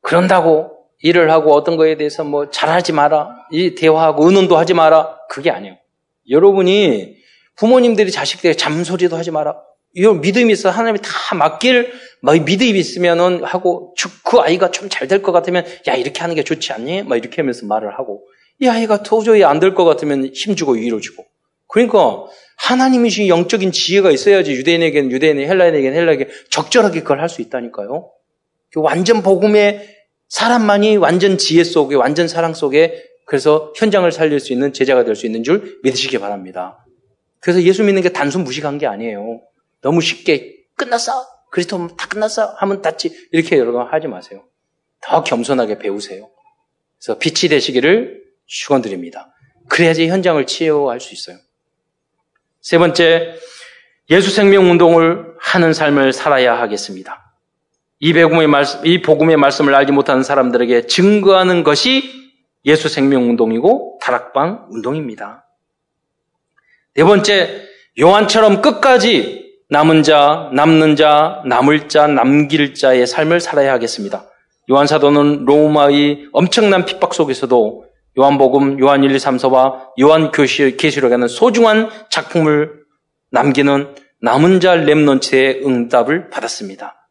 그런다고 0.00 0.78
일을 1.00 1.30
하고 1.30 1.52
어떤 1.54 1.76
거에 1.76 1.96
대해서 1.96 2.22
뭐 2.24 2.50
잘하지 2.50 2.92
마라, 2.92 3.46
이 3.50 3.74
대화하고 3.74 4.26
의논도 4.26 4.56
하지 4.56 4.74
마라, 4.74 5.18
그게 5.28 5.50
아니에요. 5.50 5.76
여러분이 6.30 7.16
부모님들이 7.56 8.10
자식들에게 8.10 8.56
잠소리도 8.56 9.16
하지 9.16 9.30
마라. 9.30 9.60
이 9.94 10.06
믿음이 10.06 10.52
있어 10.54 10.70
하나님이 10.70 11.00
다 11.02 11.34
맡길 11.34 11.92
막 12.22 12.40
믿음이 12.42 12.78
있으면은 12.78 13.44
하고 13.44 13.94
그 14.24 14.38
아이가 14.38 14.70
좀 14.70 14.88
잘 14.88 15.06
될 15.08 15.20
것 15.22 15.32
같으면 15.32 15.64
야 15.86 15.94
이렇게 15.94 16.20
하는 16.20 16.34
게 16.34 16.44
좋지 16.44 16.72
않니? 16.72 17.02
막 17.02 17.16
이렇게 17.16 17.42
하면서 17.42 17.66
말을 17.66 17.98
하고 17.98 18.24
이 18.62 18.68
아이가 18.68 19.02
도저히 19.02 19.44
안 19.44 19.58
될 19.60 19.74
것 19.74 19.84
같으면 19.84 20.30
힘주고 20.34 20.72
위로 20.74 21.00
주고 21.00 21.26
그러니까 21.66 22.24
하나님이 22.58 23.10
신 23.10 23.28
영적인 23.28 23.72
지혜가 23.72 24.10
있어야지 24.10 24.52
유대인에게는 24.52 25.10
유대인, 25.10 25.38
헬라인에게는 25.38 25.96
헬라에게 25.98 26.28
적절하게 26.50 27.00
그걸 27.00 27.20
할 27.20 27.28
수 27.28 27.42
있다니까요. 27.42 28.10
그 28.72 28.80
완전 28.80 29.22
복음의 29.22 29.88
사람만이 30.28 30.96
완전 30.98 31.38
지혜 31.38 31.64
속에 31.64 31.96
완전 31.96 32.28
사랑 32.28 32.54
속에 32.54 33.02
그래서 33.26 33.72
현장을 33.76 34.10
살릴 34.12 34.38
수 34.40 34.52
있는 34.52 34.72
제자가 34.72 35.04
될 35.04 35.16
수 35.16 35.26
있는 35.26 35.42
줄 35.42 35.80
믿으시기 35.82 36.18
바랍니다. 36.18 36.84
그래서 37.40 37.62
예수 37.62 37.82
믿는 37.82 38.02
게 38.02 38.10
단순 38.10 38.44
무식한 38.44 38.78
게 38.78 38.86
아니에요. 38.86 39.40
너무 39.80 40.00
쉽게 40.00 40.54
끝났어. 40.76 41.26
그리스도 41.50 41.88
다 41.96 42.06
끝났어. 42.06 42.54
하면 42.58 42.80
닫지. 42.82 43.28
이렇게 43.32 43.58
여러분 43.58 43.82
하지 43.82 44.06
마세요. 44.06 44.44
더 45.02 45.24
겸손하게 45.24 45.78
배우세요. 45.78 46.30
그래서 46.98 47.18
빛이 47.18 47.50
되시기를 47.50 48.21
축원드립니다. 48.46 49.32
그래야지 49.68 50.08
현장을 50.08 50.44
치유할 50.46 51.00
수 51.00 51.14
있어요. 51.14 51.38
세 52.60 52.78
번째, 52.78 53.34
예수 54.10 54.30
생명 54.30 54.70
운동을 54.70 55.34
하는 55.40 55.72
삶을 55.72 56.12
살아야 56.12 56.58
하겠습니다. 56.60 57.34
이 57.98 58.12
복음의 58.12 58.46
말씀, 58.46 58.84
이 58.84 59.00
복음의 59.00 59.36
말씀을 59.36 59.74
알지 59.74 59.92
못하는 59.92 60.22
사람들에게 60.22 60.86
증거하는 60.86 61.62
것이 61.62 62.22
예수 62.64 62.88
생명 62.88 63.28
운동이고 63.30 63.98
다락방 64.02 64.68
운동입니다. 64.70 65.46
네 66.94 67.04
번째, 67.04 67.62
요한처럼 68.00 68.60
끝까지 68.60 69.42
남은 69.70 70.02
자, 70.02 70.50
남는 70.52 70.96
자, 70.96 71.42
남을 71.46 71.88
자, 71.88 72.06
남길 72.06 72.74
자의 72.74 73.06
삶을 73.06 73.40
살아야 73.40 73.72
하겠습니다. 73.72 74.28
요한 74.70 74.86
사도는 74.86 75.44
로마의 75.44 76.28
엄청난 76.32 76.84
핍박 76.84 77.14
속에서도 77.14 77.86
요한복음, 78.18 78.78
요한 78.80 79.04
1, 79.04 79.10
2, 79.10 79.16
3서와 79.16 79.92
요한 80.00 80.30
계시록에 80.30 81.16
는 81.16 81.28
소중한 81.28 81.88
작품을 82.10 82.84
남기는 83.30 83.94
남은 84.20 84.60
자 84.60 84.74
remnants의 84.74 85.62
응답을 85.64 86.30
받았습니다. 86.30 87.08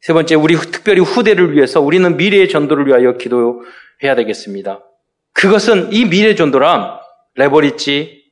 세 0.00 0.12
번째, 0.12 0.34
우리 0.34 0.54
특별히 0.56 1.00
후대를 1.00 1.54
위해서 1.54 1.80
우리는 1.80 2.16
미래의 2.16 2.50
전도를 2.50 2.86
위하여 2.86 3.16
기도해야 3.16 4.14
되겠습니다. 4.16 4.84
그것은 5.32 5.92
이 5.92 6.04
미래 6.04 6.34
전도란 6.34 6.98
레버리지, 7.36 8.22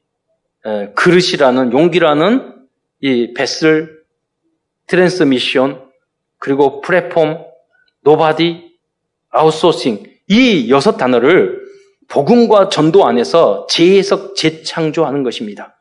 그릇이라는 0.94 1.72
용기라는 1.72 2.66
이 3.00 3.32
vessel, 3.34 4.02
transmission, 4.86 5.82
그리고 6.38 6.82
플랫폼, 6.82 7.44
nobody, 8.02 8.76
아웃소싱 9.30 10.11
이 10.28 10.70
여섯 10.70 10.96
단어를 10.96 11.60
복음과 12.08 12.68
전도 12.68 13.06
안에서 13.06 13.66
재해석, 13.68 14.36
재창조하는 14.36 15.22
것입니다. 15.22 15.78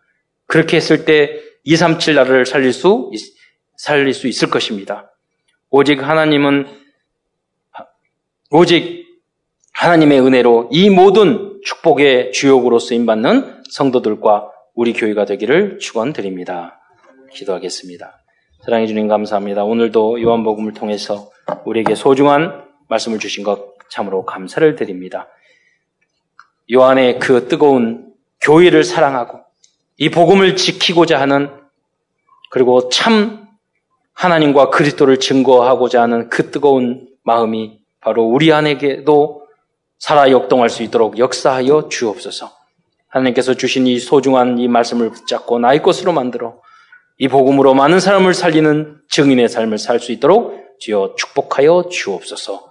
그렇게 0.47 0.77
했을 0.77 1.05
때 1.05 1.41
237 1.63 2.15
나라를 2.15 2.45
살릴 2.45 2.73
수, 2.73 3.11
살릴 3.77 4.13
수 4.13 4.27
있을 4.27 4.49
것입니다. 4.49 5.11
오직 5.69 6.01
하나님은, 6.01 6.67
오직 8.51 9.05
하나님의 9.73 10.21
은혜로 10.21 10.69
이 10.71 10.89
모든 10.89 11.59
축복의 11.63 12.31
주역으로 12.33 12.79
쓰임받는 12.79 13.63
성도들과 13.69 14.49
우리 14.73 14.93
교회가 14.93 15.25
되기를 15.25 15.79
축원드립니다. 15.79 16.79
기도하겠습니다. 17.33 18.17
사랑해 18.63 18.87
주님 18.87 19.07
감사합니다. 19.07 19.63
오늘도 19.63 20.21
요한복음을 20.21 20.73
통해서 20.73 21.29
우리에게 21.65 21.95
소중한 21.95 22.63
말씀을 22.89 23.19
주신 23.19 23.43
것 23.43 23.70
참으로 23.91 24.25
감사를 24.25 24.75
드립니다. 24.75 25.27
요한의 26.71 27.19
그 27.19 27.47
뜨거운 27.47 28.13
교회를 28.41 28.83
사랑하고 28.83 29.41
이 29.97 30.09
복음을 30.09 30.55
지키고자 30.55 31.19
하는 31.19 31.51
그리고 32.49 32.89
참 32.89 33.47
하나님과 34.13 34.69
그리스도를 34.69 35.19
증거하고자 35.19 36.01
하는 36.01 36.29
그 36.29 36.49
뜨거운 36.51 37.07
마음이 37.23 37.79
바로 37.99 38.23
우리 38.23 38.51
안에게도 38.51 39.45
살아 39.99 40.31
역동할 40.31 40.69
수 40.69 40.81
있도록 40.83 41.19
역사하여 41.19 41.89
주옵소서. 41.89 42.51
하나님께서 43.09 43.53
주신 43.53 43.85
이 43.87 43.99
소중한 43.99 44.57
이 44.57 44.67
말씀을 44.67 45.11
붙잡고 45.11 45.59
나의 45.59 45.83
것으로 45.83 46.13
만들어 46.13 46.61
이 47.17 47.27
복음으로 47.27 47.73
많은 47.73 47.99
사람을 47.99 48.33
살리는 48.33 49.01
증인의 49.09 49.49
삶을 49.49 49.77
살 49.77 49.99
수 49.99 50.11
있도록 50.13 50.55
주여 50.79 51.15
축복하여 51.17 51.89
주옵소서. 51.91 52.70